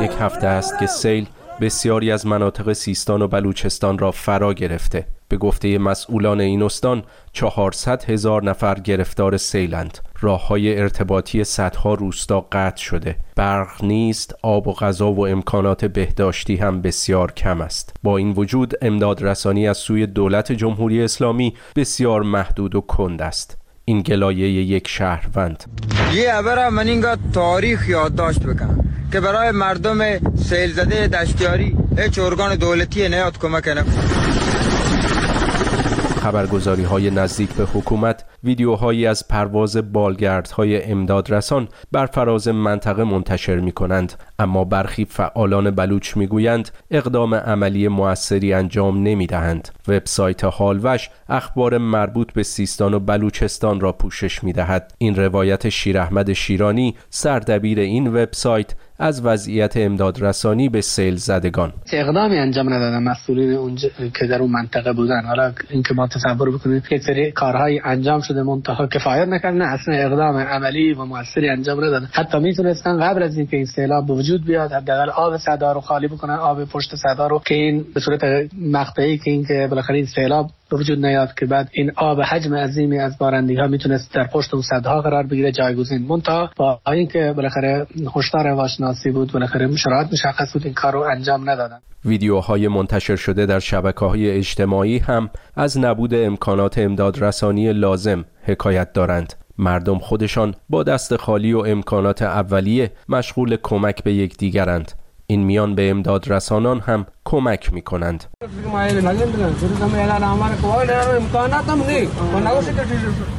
یک 0.00 0.12
هفته 0.20 0.46
است 0.46 0.78
که 0.78 0.86
سیل 0.86 1.26
بسیاری 1.64 2.10
از 2.10 2.26
مناطق 2.26 2.72
سیستان 2.72 3.22
و 3.22 3.28
بلوچستان 3.28 3.98
را 3.98 4.10
فرا 4.10 4.54
گرفته. 4.54 5.06
به 5.28 5.36
گفته 5.36 5.78
مسئولان 5.78 6.40
این 6.40 6.62
استان 6.62 7.02
400 7.32 8.04
هزار 8.04 8.44
نفر 8.44 8.74
گرفتار 8.74 9.36
سیلند. 9.36 9.98
راه 10.20 10.46
های 10.46 10.80
ارتباطی 10.80 11.44
صدها 11.44 11.94
روستا 11.94 12.40
قطع 12.52 12.82
شده. 12.82 13.16
برق 13.36 13.84
نیست 13.84 14.34
آب 14.42 14.68
و 14.68 14.72
غذا 14.72 15.12
و 15.12 15.26
امکانات 15.26 15.84
بهداشتی 15.84 16.56
هم 16.56 16.82
بسیار 16.82 17.32
کم 17.32 17.60
است. 17.60 17.94
با 18.02 18.16
این 18.16 18.32
وجود 18.32 18.74
امداد 18.82 19.24
رسانی 19.24 19.68
از 19.68 19.78
سوی 19.78 20.06
دولت 20.06 20.52
جمهوری 20.52 21.02
اسلامی 21.02 21.54
بسیار 21.76 22.22
محدود 22.22 22.74
و 22.74 22.80
کند 22.80 23.22
است. 23.22 23.58
این 23.84 24.00
گلایه 24.00 24.48
یک 24.48 24.88
شهروند. 24.88 25.64
یه 26.14 26.34
ابر 26.34 26.68
من 26.68 26.88
اینگاه 26.88 27.16
تاریخ 27.32 27.88
یادداشت 27.88 28.40
بکنم. 28.40 28.83
که 29.14 29.20
برای 29.20 29.50
مردم 29.50 29.98
سیل 30.36 30.72
زده 30.72 31.08
دشتیاری 31.08 31.76
هیچ 31.98 32.18
ارگان 32.18 32.54
دولتی 32.54 33.08
نیاد 33.08 33.38
کمک 33.38 33.68
نکنه 33.68 33.84
خبرگزاری 36.24 36.82
های 36.82 37.10
نزدیک 37.10 37.52
به 37.52 37.64
حکومت 37.64 38.24
ویدیوهایی 38.44 39.06
از 39.06 39.28
پرواز 39.28 39.92
بالگردهای 39.92 40.84
امداد 40.84 41.32
رسان 41.32 41.68
بر 41.92 42.06
فراز 42.06 42.48
منطقه 42.48 43.04
منتشر 43.04 43.56
می 43.56 43.72
کنند 43.72 44.12
اما 44.38 44.64
برخی 44.64 45.04
فعالان 45.04 45.70
بلوچ 45.70 46.16
می 46.16 46.26
گویند 46.26 46.70
اقدام 46.90 47.34
عملی 47.34 47.88
موثری 47.88 48.52
انجام 48.52 49.02
نمی 49.02 49.26
دهند 49.26 49.68
وبسایت 49.88 50.44
هالوش 50.44 51.10
اخبار 51.28 51.78
مربوط 51.78 52.32
به 52.32 52.42
سیستان 52.42 52.94
و 52.94 52.98
بلوچستان 52.98 53.80
را 53.80 53.92
پوشش 53.92 54.44
می 54.44 54.52
دهد 54.52 54.94
این 54.98 55.16
روایت 55.16 55.68
شیر 55.68 55.98
احمد 55.98 56.32
شیرانی 56.32 56.94
سردبیر 57.10 57.80
این 57.80 58.06
وبسایت 58.06 58.74
از 58.98 59.26
وضعیت 59.26 59.76
امدادرسانی 59.76 60.68
به 60.68 60.80
سیل 60.80 61.16
زدگان. 61.16 61.72
اقدامی 61.92 62.38
انجام 62.38 62.72
ندادن 62.72 63.02
مسئولین 63.02 63.52
اونجا 63.52 63.88
که 64.18 64.26
در 64.26 64.38
اون 64.38 64.50
منطقه 64.50 64.92
بودن. 64.92 65.24
حالا 65.26 65.52
اینکه 65.70 65.94
ما 65.94 66.08
تصور 66.08 66.50
بکنید 66.50 66.86
که 66.88 66.98
سری 66.98 67.32
کارهای 67.32 67.80
انجام 67.84 68.20
شده 68.20 68.42
منتها 68.42 68.86
کفایت 68.86 69.28
نکردن 69.28 69.62
اصلا 69.62 69.94
اقدام 69.94 70.36
عملی 70.36 70.92
و 70.92 71.04
موثری 71.04 71.48
انجام 71.48 71.84
ندادن. 71.84 72.08
حتی 72.12 72.38
می‌تونستن 72.38 73.00
قبل 73.00 73.22
از 73.22 73.36
اینکه 73.36 73.56
این 73.56 73.66
سیلاب 73.66 74.06
به 74.06 74.12
وجود 74.12 74.44
بیاد 74.44 74.72
حداقل 74.72 75.10
آب 75.10 75.36
صدا 75.36 75.72
رو 75.72 75.80
خالی 75.80 76.08
بکنن 76.08 76.34
آب 76.34 76.64
پشت 76.64 76.96
صدا 76.96 77.26
رو 77.26 77.42
که 77.46 77.54
این 77.54 77.84
به 77.94 78.00
صورت 78.00 78.48
مقطعی 78.60 79.18
که 79.18 79.30
اینکه 79.30 79.66
بالاخره 79.70 79.96
این 79.96 80.06
سیلاب 80.06 80.50
به 80.74 80.80
وجود 80.80 81.06
نیاد 81.06 81.34
که 81.34 81.46
بعد 81.46 81.68
این 81.72 81.92
آب 81.96 82.20
حجم 82.20 82.54
عظیمی 82.54 82.98
از 82.98 83.18
بارندگی 83.18 83.56
ها 83.56 83.66
می‌تونست 83.66 84.14
در 84.14 84.26
پشت 84.26 84.54
اون 84.54 84.62
صدها 84.62 85.00
قرار 85.00 85.26
بگیره 85.26 85.52
جایگزین. 85.52 86.02
مونتا 86.02 86.50
با 86.56 86.80
اینکه 86.86 87.32
بالاخره 87.36 87.86
هشدار 88.16 88.46
هواشناسی 88.46 89.10
بود 89.10 89.32
بالاخره 89.32 89.76
شرایط 89.76 90.12
مشخص 90.12 90.52
بود 90.52 90.64
این 90.64 90.74
کار 90.74 90.96
انجام 90.96 91.50
ندادن. 91.50 91.78
ویدیوهای 92.04 92.68
منتشر 92.68 93.16
شده 93.16 93.46
در 93.46 93.58
شبکه 93.58 94.04
های 94.04 94.30
اجتماعی 94.30 94.98
هم 94.98 95.30
از 95.56 95.78
نبود 95.78 96.14
امکانات 96.14 96.78
امدادرسانی 96.78 97.72
لازم 97.72 98.24
حکایت 98.42 98.92
دارند. 98.92 99.32
مردم 99.58 99.98
خودشان 99.98 100.54
با 100.68 100.82
دست 100.82 101.16
خالی 101.16 101.52
و 101.52 101.58
امکانات 101.58 102.22
اولیه 102.22 102.90
مشغول 103.08 103.56
کمک 103.62 104.02
به 104.04 104.14
یکدیگرند. 104.14 104.92
این 105.26 105.44
میان 105.44 105.74
به 105.74 105.90
امداد 105.90 106.32
رسانان 106.32 106.80
هم 106.80 107.06
کمک 107.24 107.72
می 107.72 107.82
کنند 107.82 108.24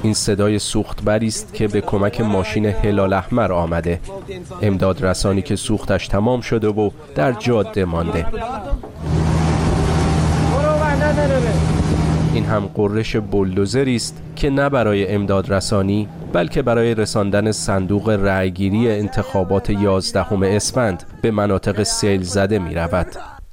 این 0.03 0.13
صدای 0.13 0.59
سوختبری 0.59 1.27
است 1.27 1.53
که 1.53 1.67
به 1.67 1.81
کمک 1.81 2.21
ماشین 2.21 2.65
هلال 2.65 3.13
احمر 3.13 3.51
آمده. 3.51 3.99
امداد 4.61 5.05
رسانی 5.05 5.41
که 5.41 5.55
سوختش 5.55 6.07
تمام 6.07 6.41
شده 6.41 6.67
و 6.67 6.89
در 7.15 7.31
جاده 7.31 7.85
مانده. 7.85 8.25
این 12.35 12.45
هم 12.45 12.65
قررش 12.73 13.15
بلدوزری 13.15 13.95
است 13.95 14.23
که 14.35 14.49
نه 14.49 14.69
برای 14.69 15.07
امداد 15.07 15.53
رسانی 15.53 16.07
بلکه 16.33 16.61
برای 16.61 16.95
رساندن 16.95 17.51
صندوق 17.51 18.09
رأیگیری 18.09 18.91
انتخابات 18.91 19.69
11 19.69 20.55
اسفند 20.55 21.03
به 21.21 21.31
مناطق 21.31 21.83
سیل 21.83 22.21
زده 22.21 22.59
می 22.59 22.75
رود. 22.75 23.07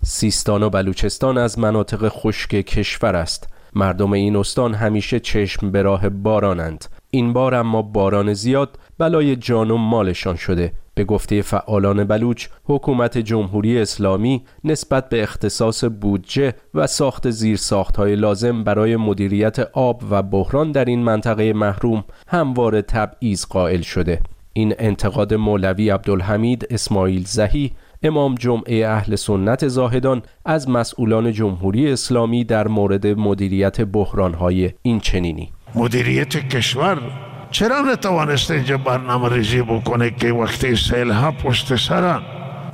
سیستان 0.05 0.63
و 0.63 0.71
بلوچستان 0.71 1.39
از 1.39 1.59
مناطق 1.59 2.09
خشک 2.09 2.51
کشور 2.51 3.17
است. 3.17 3.49
مردم 3.75 4.13
این 4.13 4.37
استان 4.37 4.75
همیشه 4.75 5.21
چشم 5.21 5.71
به 5.71 5.83
راه 5.83 6.09
بارانند. 6.09 6.85
این 7.11 7.33
بار 7.33 7.55
اما 7.55 7.83
باران 7.83 8.35
زیاد 8.35 8.79
بلای 8.99 9.37
جان 9.37 9.71
و 9.71 9.77
مالشان 9.77 10.37
شده 10.37 10.73
به 10.95 11.05
گفته 11.05 11.43
فعالان 11.43 12.05
بلوچ 12.05 12.47
حکومت 12.65 13.19
جمهوری 13.19 13.79
اسلامی 13.79 14.43
نسبت 14.65 15.09
به 15.09 15.23
اختصاص 15.23 15.85
بودجه 15.85 16.55
و 16.75 16.87
ساخت 16.87 17.97
های 17.97 18.17
لازم 18.17 18.65
برای 18.65 18.97
مدیریت 18.97 19.59
آب 19.59 20.03
و 20.11 20.23
بحران 20.23 20.73
در 20.73 20.85
این 20.85 21.03
منطقه 21.03 21.53
محروم 21.53 22.05
همواره 22.29 22.83
تبعیض 22.83 23.47
قائل 23.47 23.81
شده. 23.81 24.21
این 24.53 24.75
انتقاد 24.79 25.35
مولوی 25.35 25.91
عبدالحمید 25.91 26.67
اسماعیل 26.71 27.25
زهی 27.25 27.73
امام 28.03 28.35
جمعه 28.35 28.87
اهل 28.87 29.17
سنت 29.17 29.69
زاهدان 29.69 30.23
از 30.45 30.69
مسئولان 30.69 31.33
جمهوری 31.33 31.93
اسلامی 31.93 32.45
در 32.45 32.69
مورد 32.69 33.07
مدیریت 33.07 33.81
بحرانهای 33.81 34.71
این 34.83 35.01
چنینی 35.01 35.53
مدیریت 35.75 36.49
کشور 36.49 37.32
چرا 37.53 37.81
نتوانسته 37.81 38.55
اینجا 38.55 38.79
برنامه 38.79 39.29
ریزی 39.29 39.63
بکنه 39.63 40.11
که 40.11 40.33
وقتی 40.33 40.77
سیل 40.77 41.11
ها 41.11 41.31
پشت 41.31 41.77
سرن؟ 41.77 42.23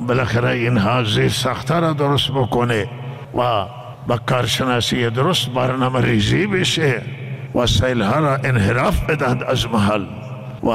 بالاخره 0.00 0.50
اینها 0.50 1.04
زیر 1.04 1.28
سخته 1.28 1.80
را 1.80 1.92
درست 1.92 2.30
بکنه 2.30 2.88
و 3.34 3.66
با 4.06 4.16
کارشناسی 4.26 5.10
درست 5.10 5.50
برنامه 5.50 6.00
ریزی 6.00 6.46
بشه 6.46 7.02
و 7.54 7.66
سیل 7.66 8.02
ها 8.02 8.20
را 8.20 8.34
انحراف 8.36 9.10
بدهد 9.10 9.42
از 9.42 9.66
محل 9.66 10.06
و 10.62 10.68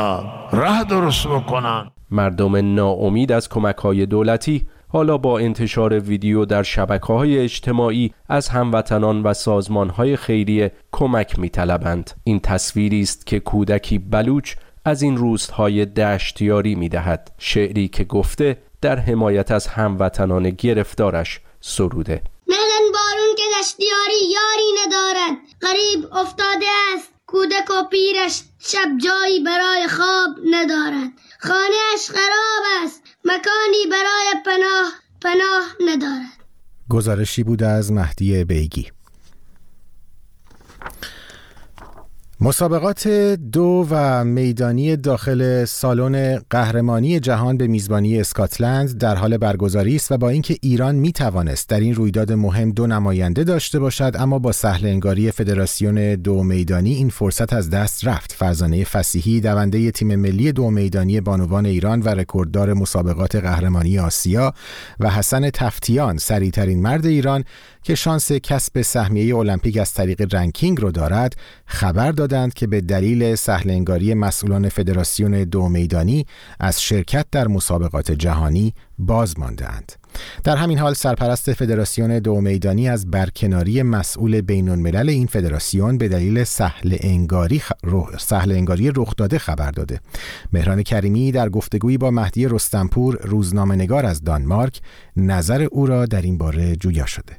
راه 0.52 0.84
درست 0.84 1.28
بکنن. 1.28 1.92
مردم 2.12 2.76
ناامید 2.76 3.32
از 3.32 3.50
کمک 3.50 3.76
های 3.76 4.06
دولتی 4.06 4.68
حالا 4.94 5.18
با 5.18 5.40
انتشار 5.40 6.00
ویدیو 6.00 6.46
در 6.46 6.64
شبکه 6.64 7.14
های 7.14 7.40
اجتماعی 7.40 8.14
از 8.30 8.50
هموطنان 8.50 9.24
و 9.24 9.34
سازمان 9.34 9.90
های 9.90 10.16
خیریه 10.18 10.72
کمک 10.92 11.40
می 11.40 11.50
طلبند. 11.50 12.12
این 12.24 12.40
تصویری 12.40 13.02
است 13.02 13.26
که 13.26 13.40
کودکی 13.40 13.98
بلوچ 13.98 14.56
از 14.86 15.02
این 15.02 15.18
روزهای 15.18 15.86
دشتیاری 15.86 16.76
می 16.76 16.90
دهد. 16.90 17.32
شعری 17.38 17.88
که 17.88 18.04
گفته 18.04 18.58
در 18.82 19.00
حمایت 19.00 19.52
از 19.52 19.68
هموطنان 19.68 20.50
گرفتارش 20.50 21.40
سروده. 21.62 22.22
ملن 22.48 22.92
بارون 22.94 23.36
که 23.38 23.44
دشتیاری 23.60 24.32
یاری 24.34 24.70
ندارد. 24.86 25.38
غریب 25.62 26.14
افتاده 26.14 26.66
است. 26.96 27.10
کودک 27.28 27.70
و 27.70 27.88
پیرش 27.92 28.42
شب 28.60 28.88
جایی 29.04 29.40
برای 29.40 29.88
خواب 29.88 30.32
ندارد. 30.52 31.12
خانهاش 31.40 32.10
خراب 32.10 32.84
است. 32.86 33.03
مکانی 33.26 33.86
برای 33.92 34.34
پناه 34.46 34.94
پناه 35.22 35.76
ندارد. 35.88 36.44
گزارشی 36.90 37.44
بود 37.44 37.64
از 37.64 37.92
مهدی 37.92 38.44
بیگی. 38.46 38.92
مسابقات 42.44 43.08
دو 43.52 43.88
و 43.90 44.26
میدانی 44.26 44.96
داخل 44.98 45.66
سالن 45.66 46.42
قهرمانی 46.50 47.20
جهان 47.20 47.58
به 47.58 47.68
میزبانی 47.68 48.20
اسکاتلند 48.20 48.98
در 48.98 49.16
حال 49.16 49.38
برگزاری 49.38 49.96
است 49.96 50.12
و 50.12 50.18
با 50.18 50.30
اینکه 50.30 50.58
ایران 50.62 50.96
می 50.96 51.12
توانست 51.12 51.70
در 51.70 51.80
این 51.80 51.96
رویداد 51.96 52.32
مهم 52.32 52.72
دو 52.72 52.88
نماینده 52.88 53.44
داشته 53.44 53.80
باشد 53.80 54.12
اما 54.20 54.40
با 54.40 54.52
سهل 54.52 54.86
انگاری 54.86 55.32
فدراسیون 55.32 56.16
دو 56.16 56.44
میدانی 56.44 56.94
این 56.94 57.10
فرصت 57.10 57.54
از 57.54 57.70
دست 57.70 58.08
رفت. 58.08 58.32
فرزانه 58.32 58.84
فسیحی 58.84 59.42
دونده 59.42 59.92
تیم 59.92 60.16
ملی 60.16 60.52
دو 60.52 60.70
میدانی 60.70 61.22
بانوان 61.22 61.66
ایران 61.66 62.02
و 62.02 62.10
رکورددار 62.10 62.74
مسابقات 62.74 63.36
قهرمانی 63.36 64.00
آسیا 64.00 64.54
و 65.00 65.10
حسن 65.10 65.50
تفتیان 65.50 66.18
سریعترین 66.18 66.82
مرد 66.82 67.06
ایران 67.06 67.44
که 67.84 67.96
شانس 67.96 68.32
کسب 68.32 68.82
سهمیه 68.82 69.36
المپیک 69.36 69.78
از 69.78 69.94
طریق 69.94 70.36
رنکینگ 70.36 70.82
رو 70.82 70.92
دارد 70.92 71.36
خبر 71.66 72.12
دادند 72.34 72.54
که 72.54 72.68
به 72.68 72.82
دلیل 72.82 73.36
سهلنگاری 73.36 74.14
مسئولان 74.14 74.70
فدراسیون 74.70 75.44
دو 75.44 75.70
میدانی 75.70 76.26
از 76.60 76.82
شرکت 76.82 77.26
در 77.32 77.48
مسابقات 77.48 78.12
جهانی 78.12 78.74
باز 79.00 79.40
ماندهاند. 79.40 79.92
در 80.44 80.56
همین 80.56 80.78
حال 80.78 80.94
سرپرست 80.94 81.54
فدراسیون 81.54 82.20
دو 82.20 82.42
میدانی 82.42 82.90
از 82.90 83.12
برکناری 83.12 83.84
مسئول 83.84 84.42
بین 84.42 84.70
الملل 84.70 85.10
این 85.10 85.28
فدراسیون 85.28 85.98
به 85.98 86.08
دلیل 86.08 86.44
سهل 86.44 86.96
انگاری, 87.00 87.62
سهل 88.18 88.52
انگاری 88.52 88.92
رخ 88.96 89.16
داده 89.18 89.38
خبر 89.38 89.72
داده. 89.72 90.00
مهران 90.54 90.84
کریمی 90.84 91.32
در 91.32 91.50
گفتگویی 91.50 91.98
با 91.98 92.12
مهدی 92.12 92.48
رستنپور 92.48 93.18
روزنامه 93.22 93.76
نگار 93.76 94.06
از 94.06 94.24
دانمارک 94.24 94.82
نظر 95.18 95.68
او 95.72 95.86
را 95.86 96.06
در 96.06 96.22
این 96.22 96.38
باره 96.38 96.76
جویا 96.76 97.06
شده. 97.06 97.34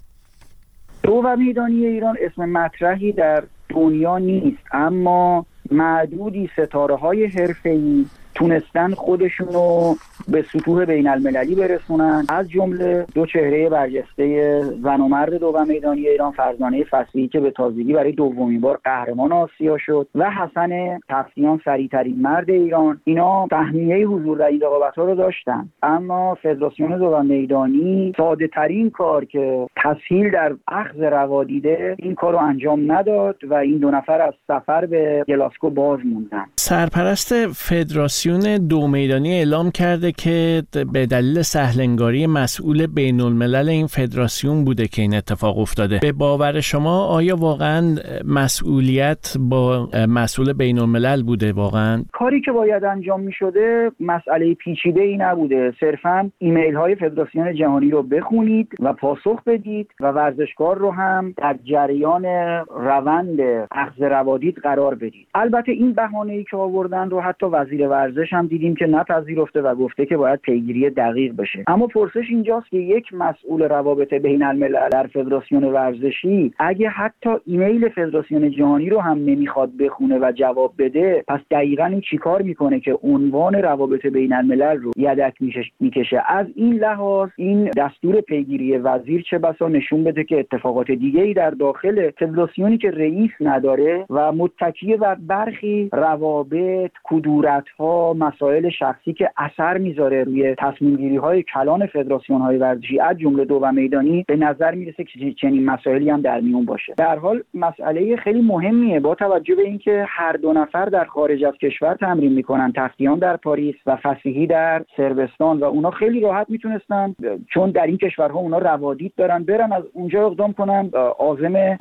دو 1.02 1.12
و 1.24 1.37
میدانی 1.37 1.87
ایران 1.87 2.16
اسم 2.20 2.44
مطرحی 2.44 3.12
در 3.12 3.44
دنیا 3.68 4.18
نیست. 4.18 4.62
اما 4.72 5.46
معدودی 5.70 6.50
ستاره 6.57 6.96
های 6.96 7.27
حرفه‌ای 7.27 8.07
تونستن 8.35 8.94
خودشونو 8.94 9.94
به 10.29 10.44
سطوح 10.53 10.85
بین 10.85 11.09
المللی 11.09 11.55
برسونن. 11.55 12.27
از 12.29 12.51
جمله 12.51 13.07
دو 13.14 13.27
چهره 13.27 13.68
برجسته 13.68 14.61
زن 14.83 15.01
و 15.01 15.09
مرد 15.09 15.35
دو 15.35 15.64
میدانی 15.68 16.09
ایران 16.09 16.33
فرزانه 16.33 16.85
فصیحی 16.85 17.29
که 17.29 17.40
به 17.40 17.51
تازگی 17.51 17.92
برای 17.92 18.12
دومین 18.12 18.61
بار 18.61 18.81
قهرمان 18.85 19.33
آسیا 19.33 19.79
شد 19.79 20.09
و 20.14 20.31
حسن 20.31 21.01
تفسیان 21.09 21.61
سریعترین 21.64 22.23
مرد 22.23 22.51
ایران. 22.51 23.01
اینا 23.05 23.47
فهمیه 23.47 24.07
حضور 24.07 24.38
در 24.38 24.47
این 24.47 24.61
رقابت 24.61 24.99
رو 24.99 25.14
داشتن. 25.14 25.68
اما 25.83 26.35
فدراسیون 26.35 26.99
دو 26.99 27.23
میدانی 27.23 28.12
ساده 28.16 28.49
ترین 28.49 28.90
کار 28.90 29.25
که 29.25 29.66
تسهیل 29.85 30.31
در 30.31 30.55
اخذ 30.68 31.01
روادیده 31.01 31.97
این 31.99 32.14
کار 32.14 32.33
رو 32.33 32.38
انجام 32.38 32.92
نداد 32.92 33.37
و 33.51 33.55
این 33.55 33.79
دو 33.79 33.90
نفر 33.90 34.20
از 34.20 34.35
سفر 34.49 34.87
به 34.87 35.25
گلاسکو 35.29 35.70
باز 35.70 36.01
موندن. 36.05 36.44
سرپرست 36.57 37.47
فدراسیون 37.47 38.24
دو 38.27 38.87
میدانی 38.87 39.33
اعلام 39.33 39.71
کرده 39.71 40.13
که 40.13 40.63
به 40.93 41.07
دلیل 41.07 41.43
سهلنگاری 41.43 42.27
مسئول 42.27 42.87
بین 42.87 43.21
الملل 43.21 43.69
این 43.69 43.87
فدراسیون 43.87 44.65
بوده 44.65 44.89
که 44.89 45.03
این 45.03 45.15
اتفاق 45.15 45.59
افتاده. 45.59 45.99
به 46.03 46.13
باور 46.13 46.61
شما 46.61 47.05
آیا 47.05 47.37
واقعا 47.37 47.97
مسئولیت 48.25 49.35
با 49.41 49.89
مسئول 50.09 50.53
بین 50.53 50.79
الملل 50.79 51.23
بوده 51.23 51.53
واقعا؟ 51.53 52.05
کاری 52.13 52.41
که 52.41 52.53
باید 52.53 52.85
انجام 52.85 53.21
می 53.21 53.33
شده 53.33 53.91
مسئله 54.01 54.55
پیچیده 54.55 55.03
ای 55.03 55.17
نبوده. 55.17 55.73
صرفا 55.81 56.31
ایمیل 56.39 56.75
های 56.75 56.95
فدراسیون 56.95 57.55
جهانی 57.55 57.91
رو 57.91 58.03
بخونید 58.03 58.69
و 58.81 58.93
پاسخ 58.93 59.45
بدید 59.47 59.91
و 60.01 60.13
ورزشکار 60.13 60.79
رو 60.79 60.91
هم 60.91 61.35
در 61.37 61.59
جریان 61.65 62.25
روند 62.71 63.41
اخذ 63.71 64.03
روادید 64.03 64.57
قرار 64.59 64.95
بدید. 64.95 65.27
البته 65.35 65.73
این 65.73 65.93
بهانه 65.93 66.33
ای 66.33 66.45
که 66.51 66.57
آوردن 66.57 67.11
رو 67.11 67.21
حتی 67.21 67.47
وزیر 67.47 67.89
ورزش 67.89 68.13
هم 68.33 68.46
دیدیم 68.46 68.74
که 68.74 68.87
نپذیرفته 68.87 69.62
و 69.62 69.74
گفته 69.74 70.07
که 70.07 70.16
باید 70.16 70.40
پیگیری 70.40 70.90
دقیق 70.90 71.37
بشه. 71.37 71.64
اما 71.66 71.87
پرسش 71.87 72.24
اینجاست 72.31 72.70
که 72.70 72.79
یک 72.79 73.14
مسئول 73.14 73.62
روابط 73.62 74.14
بین 74.14 74.42
الملل 74.42 74.88
در 74.88 75.07
فدراسیون 75.07 75.64
ورزشی 75.64 76.53
اگه 76.59 76.88
حتی 76.88 77.31
ایمیل 77.46 77.88
فدراسیون 77.88 78.50
جهانی 78.50 78.90
رو 78.90 79.00
هم 79.00 79.18
نمی‌خواد 79.18 79.77
بخونه 79.77 80.18
و 80.18 80.33
جواب 80.33 80.74
بده 80.79 81.24
پس 81.29 81.40
دقیقا 81.50 81.85
این 81.85 82.00
چیکار 82.00 82.42
می‌کنه 82.42 82.81
که 82.81 82.98
عنوان 83.03 83.55
روابط 83.55 84.07
بین 84.07 84.33
الملل 84.33 84.77
رو 84.77 84.90
یدک 84.96 85.35
می‌کشه؟ 85.81 86.22
از 86.29 86.46
این 86.55 86.74
لحاظ 86.74 87.29
این 87.37 87.70
دستور 87.77 88.20
پیگیری 88.20 88.79
وزیر 88.79 89.22
چه 89.31 89.38
بسا 89.38 89.68
نشون 89.68 90.05
بده 90.05 90.24
که 90.24 90.38
اتفاقات 90.38 90.90
دیگه 90.90 91.22
ای 91.22 91.35
در 91.35 91.50
داخل 91.50 92.11
فدراسیونی 92.11 92.79
که 92.79 92.90
رئیس 92.90 93.31
نداره 93.40 94.07
و 94.11 94.33
متکیه 94.33 94.96
بر 94.96 95.14
برخی 95.14 95.88
روابط 95.92 96.90
کدورت 97.05 97.68
ها 97.79 98.04
مسائل 98.12 98.71
شخصی 98.71 99.12
که 99.12 99.31
اثر 99.37 99.79
می‌ذاره 99.79 100.25
روی 100.25 100.55
تصمیم 100.55 100.97
گیری 100.97 101.17
های 101.17 101.43
کلان 101.43 101.87
فدراسیون 101.87 102.40
های 102.40 102.59
ورزشی 102.59 103.01
از 103.01 103.19
جمله 103.19 103.45
دو 103.45 103.55
و 103.62 103.73
میدانی 103.73 104.25
به 104.29 104.37
نظر 104.37 104.75
می‌رسه 104.75 105.05
که 105.05 105.33
چنین 105.33 105.64
مسائلی 105.64 106.11
هم 106.11 106.21
در 106.21 106.40
میون 106.40 106.64
باشه. 106.64 106.95
در 106.97 107.19
حال 107.19 107.43
مسئله 107.55 108.17
خیلی 108.17 108.40
مهمیه. 108.40 109.01
با 109.01 109.14
توجه 109.14 109.55
به 109.55 109.62
اینکه 109.62 110.05
هر 110.09 110.33
دو 110.33 110.53
نفر 110.53 110.85
در 110.85 111.05
خارج 111.05 111.45
از 111.45 111.55
کشور 111.55 111.95
تمرین 111.95 112.33
می‌کنن 112.33 112.73
تفتیان 112.77 113.19
در 113.19 113.37
پاریس 113.37 113.77
و 113.87 113.97
فسیحی 113.97 114.47
در 114.47 114.85
سربستان 114.97 115.59
و 115.59 115.64
اونا 115.64 115.90
خیلی 115.90 116.21
راحت 116.21 116.47
می‌تونستن 116.51 117.14
چون 117.55 117.71
در 117.71 117.87
این 117.87 117.99
کشورها 117.99 118.38
اونا 118.38 118.59
روادید 118.59 119.12
دارن 119.17 119.43
برن 119.43 119.73
از 119.73 119.85
اونجا 119.93 120.27
اقدام 120.27 120.53
کنن 120.53 120.90
عازم 121.19 121.77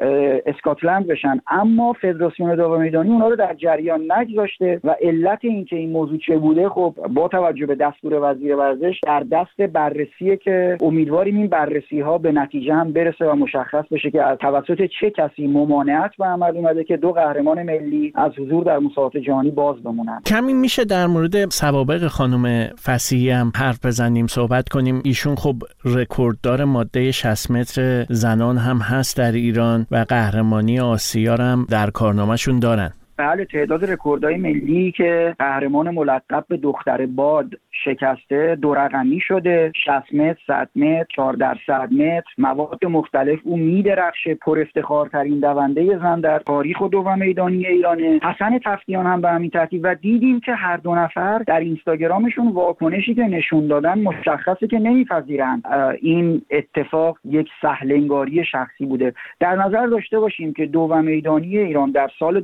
اسکاتلند 0.46 1.08
بشن. 1.08 1.42
اما 1.48 1.94
فدراسیون 1.94 2.56
دو 2.56 2.78
میدانی 2.78 3.10
اونا 3.10 3.28
رو 3.28 3.36
در 3.36 3.54
جریان 3.54 4.12
نگذاشته 4.12 4.80
و 4.84 4.96
علت 5.02 5.40
اینکه 5.42 5.76
این 5.76 5.92
موضوع 5.92 6.13
چه 6.18 6.38
بوده 6.38 6.70
خب 6.70 6.96
با 7.14 7.28
توجه 7.28 7.66
به 7.66 7.76
دستور 7.76 8.32
وزیر 8.32 8.56
ورزش 8.56 9.00
در 9.06 9.20
دست 9.32 9.62
بررسیه 9.62 10.38
که 10.38 10.78
امیدواریم 10.82 11.38
این 11.38 11.48
بررسی 11.48 12.00
ها 12.00 12.18
به 12.18 12.32
نتیجه 12.32 12.74
هم 12.74 12.94
برسه 12.94 13.26
و 13.26 13.36
مشخص 13.36 13.86
بشه 13.92 14.12
که 14.12 14.24
از 14.24 14.38
توسط 14.38 14.82
چه 15.00 15.10
کسی 15.18 15.48
ممانعت 15.48 16.12
به 16.20 16.26
عمل 16.26 16.58
اومده 16.58 16.84
که 16.84 16.98
دو 16.98 17.12
قهرمان 17.12 17.64
ملی 17.64 18.14
از 18.16 18.32
حضور 18.40 18.64
در 18.64 18.80
مسابقات 18.80 19.18
جهانی 19.18 19.52
باز 19.52 19.84
بمونن. 19.84 20.22
کمی 20.26 20.54
میشه 20.54 20.86
در 20.86 21.08
مورد 21.08 21.50
سوابق 21.50 22.08
خانم 22.08 22.68
فسیحی 22.84 23.30
هم 23.30 23.52
حرف 23.56 23.86
بزنیم 23.86 24.28
صحبت 24.28 24.70
کنیم. 24.70 25.02
ایشون 25.06 25.36
خب 25.36 25.56
رکورددار 25.86 26.64
ماده 26.64 27.12
60 27.12 27.52
متر 27.52 28.06
زنان 28.10 28.58
هم 28.58 28.78
هست 28.78 29.18
در 29.18 29.32
ایران 29.32 29.86
و 29.92 30.06
قهرمانی 30.10 30.80
آسیا 30.80 31.36
هم 31.36 31.66
در 31.70 31.90
کارنامهشون 31.90 32.60
دارن. 32.60 32.92
بله 33.18 33.46
تعداد 33.46 33.92
رکوردهای 33.92 34.38
ملی 34.38 34.92
که 34.92 35.36
قهرمان 35.40 35.90
ملقب 35.90 36.46
به 36.48 36.58
دختر 36.58 37.06
باد 37.06 37.54
شکسته 37.84 38.58
دو 38.62 38.74
رقمی 38.74 39.20
شده 39.20 39.72
60 39.86 40.14
متر 40.14 40.40
100 40.48 40.70
متر 40.76 41.06
4 41.16 41.34
در 41.34 41.58
100 41.68 41.94
متر 41.94 42.30
مواد 42.38 42.86
مختلف. 42.86 43.40
او 43.44 43.58
میدرخشه 43.58 44.36
پر 44.36 44.60
افتخارترین 44.60 45.40
دونده 45.40 45.98
زن 45.98 46.20
در 46.20 46.40
تاریخ 46.40 46.82
و 46.82 46.88
دو 46.88 47.16
میدانی 47.16 47.68
ایرانه 47.68 48.20
حسن 48.24 48.60
تفتیان 48.66 49.06
هم 49.06 49.22
به 49.22 49.30
همین 49.30 49.50
ترتیب. 49.50 49.82
و 49.84 49.96
دیدیم 49.96 50.40
که 50.40 50.54
هر 50.54 50.78
دو 50.78 50.96
نفر 50.96 51.38
در 51.38 51.60
اینستاگرامشون 51.60 52.48
واکنشی 52.48 53.16
که 53.16 53.22
نشون 53.22 53.68
دادن 53.68 54.00
مشخصه 54.00 54.68
که 54.68 54.80
نمیپذیرند. 54.80 55.64
این 56.02 56.42
اتفاق 56.52 57.18
یک 57.26 57.48
سهلنگاری 57.62 58.46
شخصی 58.46 58.86
بوده. 58.86 59.14
در 59.40 59.56
نظر 59.56 59.88
داشته 59.88 60.20
باشیم 60.20 60.54
که 60.54 60.66
دو 60.66 61.02
میدانی 61.02 61.58
ایران 61.58 61.92
در 61.92 62.10
سال 62.20 62.44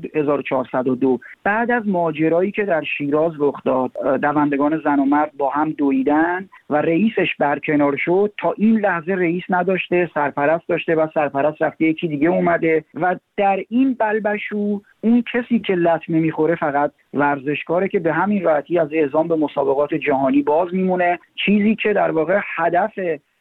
1402 0.59 1.19
بعد 1.43 1.71
از 1.71 1.87
ماجرایی 1.87 2.51
که 2.51 2.65
در 2.65 2.83
شیراز 2.97 3.33
رخ 3.39 3.63
داد 3.65 3.91
دوندگان 4.21 4.81
زن 4.83 4.99
و 4.99 5.05
مرد 5.05 5.31
با 5.37 5.49
هم 5.49 5.71
دویدن 5.71 6.49
و 6.69 6.75
رئیسش 6.75 7.35
برکنار 7.39 7.97
شد 7.97 8.33
تا 8.37 8.53
این 8.57 8.79
لحظه 8.79 9.13
رئیس 9.13 9.43
نداشته 9.49 10.09
سرپرست 10.13 10.67
داشته 10.67 10.95
و 10.95 11.07
سرپرست 11.13 11.61
رفته 11.61 11.85
یکی 11.85 12.07
دیگه 12.07 12.29
اومده 12.29 12.83
و 12.93 13.15
در 13.37 13.59
این 13.69 13.93
بلبشو 13.99 14.81
اون 15.01 15.23
کسی 15.33 15.59
که 15.59 15.75
لطمه 15.75 16.19
می‌خوره 16.19 16.55
فقط 16.55 16.91
ورزشکاره 17.13 17.87
که 17.87 17.99
به 17.99 18.13
همین 18.13 18.43
راحتی 18.43 18.79
از 18.79 18.87
اعزام 18.91 19.27
به 19.27 19.35
مسابقات 19.35 19.93
جهانی 19.93 20.41
باز 20.41 20.73
میمونه. 20.73 21.19
چیزی 21.45 21.75
که 21.75 21.93
در 21.93 22.11
واقع 22.11 22.39
هدف 22.55 22.99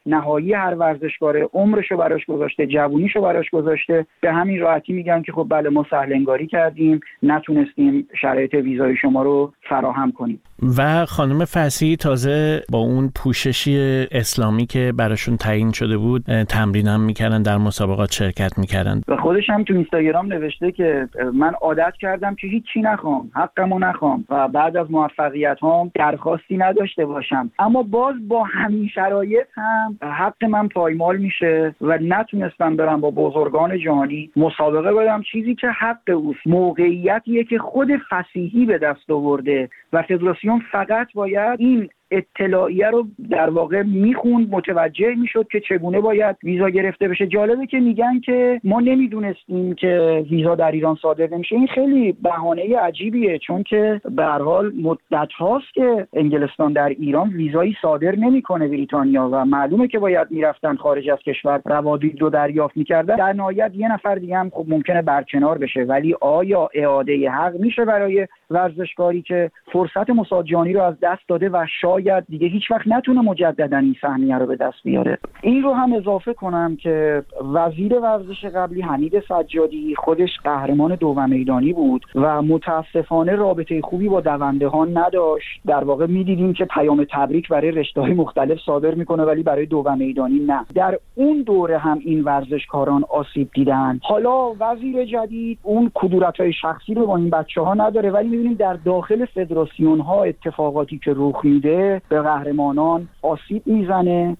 نهایی 0.09 0.53
هر 0.53 0.75
ورزشکار 0.75 1.49
عمرشو 1.53 1.97
براش 1.97 2.27
گذاشته 2.27 2.67
جوونیشو 2.67 3.21
براش 3.21 3.51
گذاشته. 3.51 4.07
به 4.21 4.33
همین 4.33 4.61
راحتی 4.61 4.93
میگن 4.93 5.23
که 5.23 5.33
خب 5.33 5.47
بله 5.51 5.69
ما 5.69 5.87
سهلنگاری 5.91 6.47
کردیم 6.47 7.01
نتونستیم 7.23 8.09
شرایط 8.21 8.55
ویزای 8.55 8.97
شما 8.97 9.23
رو 9.23 9.53
فراهم 9.69 10.13
کنیم. 10.13 10.41
و 10.79 11.07
خانم 11.07 11.45
فسی 11.45 11.97
تازه 11.97 12.63
با 12.73 12.79
اون 12.79 13.11
پوششی 13.17 14.07
اسلامی 14.13 14.67
که 14.67 14.93
براشون 14.97 15.37
تعیین 15.37 15.73
شده 15.73 15.97
بود 15.97 16.23
تمرین 16.49 16.87
هم 16.87 17.01
می‌کردن 17.01 17.43
در 17.43 17.57
مسابقات 17.57 18.13
شرکت 18.13 18.59
می‌کردن. 18.59 19.01
و 19.09 19.17
خودش 19.17 19.51
هم 19.51 19.65
تو 19.65 19.75
اینستاگرام 19.75 20.27
نوشته 20.27 20.73
که 20.73 21.09
من 21.35 21.53
عادت 21.61 21.93
کردم 22.01 22.35
که 22.35 22.47
هیچی 22.47 22.81
نخوام 22.81 23.31
حقمو 23.35 23.79
نخوام 23.79 24.25
و 24.29 24.49
بعد 24.49 24.77
از 24.77 24.91
موفقیت 24.91 25.59
هم 25.63 25.91
درخواستی 25.95 26.57
نداشته 26.57 27.07
باشم. 27.07 27.51
اما 27.59 27.83
باز 27.83 28.15
با 28.29 28.45
همین 28.45 28.89
شرایط 28.95 29.47
هم 29.55 29.98
حق 30.03 30.45
من 30.45 30.69
پایمال 30.69 31.17
میشه 31.17 31.75
و 31.81 31.99
نتونستم 32.03 32.77
برم 32.77 33.01
با 33.01 33.11
بزرگان 33.11 33.79
جهانی 33.79 34.31
مسابقه 34.37 34.95
بدم. 34.95 35.23
چیزی 35.23 35.55
که 35.55 35.69
حق 35.69 36.11
اوست 36.11 36.47
موقعیتیه 36.47 37.45
که 37.45 37.59
خود 37.59 37.89
فسیحی 38.11 38.67
به 38.67 38.79
دست 38.79 39.11
آورده 39.11 39.69
و 39.93 40.03
فدراسیون 40.03 40.63
فقط 40.73 41.13
باید 41.15 41.61
این 41.61 41.89
اطلاعیه 42.11 42.91
رو 42.91 43.07
در 43.31 43.51
واقع 43.51 43.83
می‌خوند 43.83 44.49
متوجه 44.51 45.15
می‌شد 45.15 45.49
که 45.53 45.61
چگونه 45.61 46.01
باید 46.01 46.37
ویزا 46.43 46.69
گرفته 46.71 47.09
بشه. 47.09 47.27
جالبه 47.27 47.67
که 47.67 47.81
میگن 47.81 48.21
که 48.21 48.61
ما 48.65 48.81
نمی‌دونستیم 48.81 49.75
که 49.75 50.25
ویزا 50.31 50.55
در 50.55 50.73
ایران 50.73 50.97
صادر 51.03 51.29
نمیشه. 51.31 51.57
این 51.57 51.67
خیلی 51.67 52.13
بهانه 52.13 52.79
عجیبیه 52.79 53.39
چون 53.39 53.63
که 53.63 54.01
به 54.11 54.25
هر 54.25 54.43
حال 54.43 54.73
مدت 54.83 55.33
هاست 55.39 55.75
که 55.75 56.07
انگلستان 56.13 56.73
در 56.73 56.89
ایران 56.89 57.29
ویزایی 57.29 57.77
صادر 57.83 58.17
نمی‌کنه 58.17 58.69
بریتانیا 58.69 59.29
و 59.33 59.45
معلومه 59.45 59.89
که 59.89 59.99
باید 59.99 60.31
می‌رفتن 60.31 60.77
خارج 60.77 61.11
از 61.11 61.19
کشور. 61.19 61.61
روادید 61.65 62.21
رو 62.21 62.31
دریافت 62.31 62.77
می‌کردن. 62.77 63.17
در 63.17 63.33
نهایت 63.33 63.73
یه 63.75 63.93
نفر 63.93 64.15
دیگه 64.15 64.37
هم 64.37 64.51
خب 64.51 64.65
ممکنه 64.69 65.03
برکنار 65.03 65.59
بشه. 65.59 65.81
ولی 65.81 66.15
آیا 66.21 66.69
اعاده 66.75 67.31
حق 67.31 67.55
میشه 67.55 67.85
برای 67.85 68.29
ورزشکاری 68.51 69.23
که 69.23 69.51
فرصت 69.73 70.11
مساجانی 70.11 70.73
رو 70.73 70.83
از 70.83 70.95
دست 71.03 71.29
داده 71.29 71.49
و 71.49 71.67
شاید 71.81 71.98
شاید 71.99 72.25
دیگه 72.29 72.47
هیچ 72.47 72.71
وقت 72.71 72.87
نتونه 72.87 73.21
مجددا 73.21 73.79
این 73.79 73.97
سهمیه 74.01 74.39
رو 74.39 74.47
به 74.47 74.57
دست 74.57 74.77
بیاره. 74.85 75.19
این 75.43 75.63
رو 75.63 75.73
هم 75.73 75.93
اضافه 75.93 76.35
کنم 76.35 76.77
که 76.77 77.23
وزیر 77.55 77.95
ورزش 77.95 78.45
قبلی 78.45 78.81
حمید 78.81 79.23
سجادی 79.29 79.95
خودش 79.97 80.31
قهرمان 80.45 80.95
دوم 80.95 81.31
میدانی 81.31 81.73
بود 81.73 82.05
و 82.15 82.43
متاسفانه 82.43 83.35
رابطه 83.35 83.81
خوبی 83.81 84.09
با 84.09 84.21
دونده 84.21 84.69
ها 84.69 84.85
نداشت. 84.85 85.61
در 85.67 85.85
واقع 85.85 86.07
می‌دیدیم 86.07 86.53
که 86.53 86.65
پیام 86.65 87.07
تبریک 87.11 87.49
برای 87.49 87.71
رشته 87.71 88.01
های 88.01 88.13
مختلف 88.13 88.59
صادر 88.67 88.95
می‌کنه 88.95 89.23
ولی 89.23 89.43
برای 89.43 89.67
دوم 89.67 89.99
میدانی 89.99 90.39
نه. 90.39 90.65
در 90.75 90.99
اون 91.15 91.43
دوره 91.43 91.79
هم 91.79 91.99
این 92.05 92.25
ورزشکاران 92.25 93.05
آسیب 93.11 93.49
دیدن. 93.55 94.01
حالا 94.03 94.53
وزیر 94.61 95.05
جدید 95.05 95.59
اون 95.63 95.91
کدورت 95.95 96.41
های 96.41 96.53
شخصی 96.53 96.95
رو 96.95 97.07
با 97.07 97.17
این 97.17 97.31
بچه 97.31 97.61
ها 97.61 97.75
نداره 97.75 98.11
ولی 98.11 98.29
می‌بینیم 98.29 98.55
در 98.55 98.75
داخل 98.75 99.25
فدراسیون 99.25 100.01
ها 100.01 100.25
اتفاقاتی 100.25 100.99
که 101.05 101.13
رخ 101.17 101.45
میده 101.45 101.88
به 102.09 102.23
قهرمانان 102.23 103.09
آسیب 103.23 103.63
می‌زنه. 103.67 104.37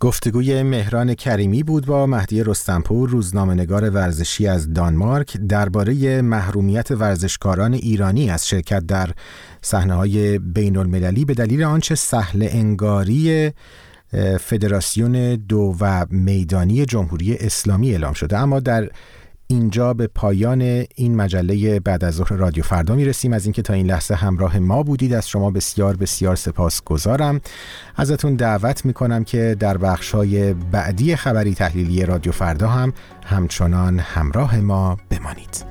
گفتگوی 0.00 0.62
مهران 0.62 1.14
کریمی 1.14 1.62
بود 1.62 1.86
با 1.86 2.06
مهدی 2.06 2.42
رستنپور 2.42 3.08
روزنامهنگار 3.10 3.90
ورزشی 3.90 4.46
از 4.46 4.72
دانمارک 4.72 5.36
درباره 5.36 6.22
محرومیت 6.22 6.90
ورزشکاران 6.90 7.74
ایرانی 7.74 8.30
از 8.30 8.48
شرکت 8.48 8.86
در 8.86 9.10
صحنه 9.62 9.94
های 9.94 10.38
بین 10.38 10.76
المللی 10.76 11.24
به 11.24 11.34
دلیل 11.34 11.62
آنچه 11.62 11.94
سهل 11.94 12.48
انگاری 12.50 13.50
فدراسیون 14.40 15.34
دو 15.34 15.74
و 15.80 16.06
میدانی 16.10 16.86
جمهوری 16.86 17.36
اسلامی 17.36 17.90
اعلام 17.90 18.12
شده. 18.12 18.38
اما 18.38 18.60
در 18.60 18.88
اینجا 19.52 19.94
به 19.94 20.06
پایان 20.06 20.60
این 20.94 21.16
مجله 21.16 21.80
بعد 21.80 22.04
از 22.04 22.14
ظهر 22.14 22.32
رادیو 22.32 22.64
فردا 22.64 22.94
می 22.94 23.04
رسیم 23.04 23.32
از 23.32 23.44
اینکه 23.44 23.62
تا 23.62 23.74
این 23.74 23.86
لحظه 23.86 24.14
همراه 24.14 24.58
ما 24.58 24.82
بودید 24.82 25.14
از 25.14 25.28
شما 25.28 25.50
بسیار 25.50 25.96
بسیار 25.96 26.36
سپاس 26.36 26.82
گذارم. 26.84 27.40
ازتون 27.96 28.34
دعوت 28.34 28.84
می 28.84 28.92
کنم 28.92 29.24
که 29.24 29.56
در 29.58 29.78
بخش 29.78 30.14
بعدی 30.70 31.16
خبری 31.16 31.54
تحلیلی 31.54 32.06
رادیو 32.06 32.32
فردا 32.32 32.68
هم 32.68 32.92
همچنان 33.26 33.98
همراه 33.98 34.60
ما 34.60 34.96
بمانید. 35.10 35.64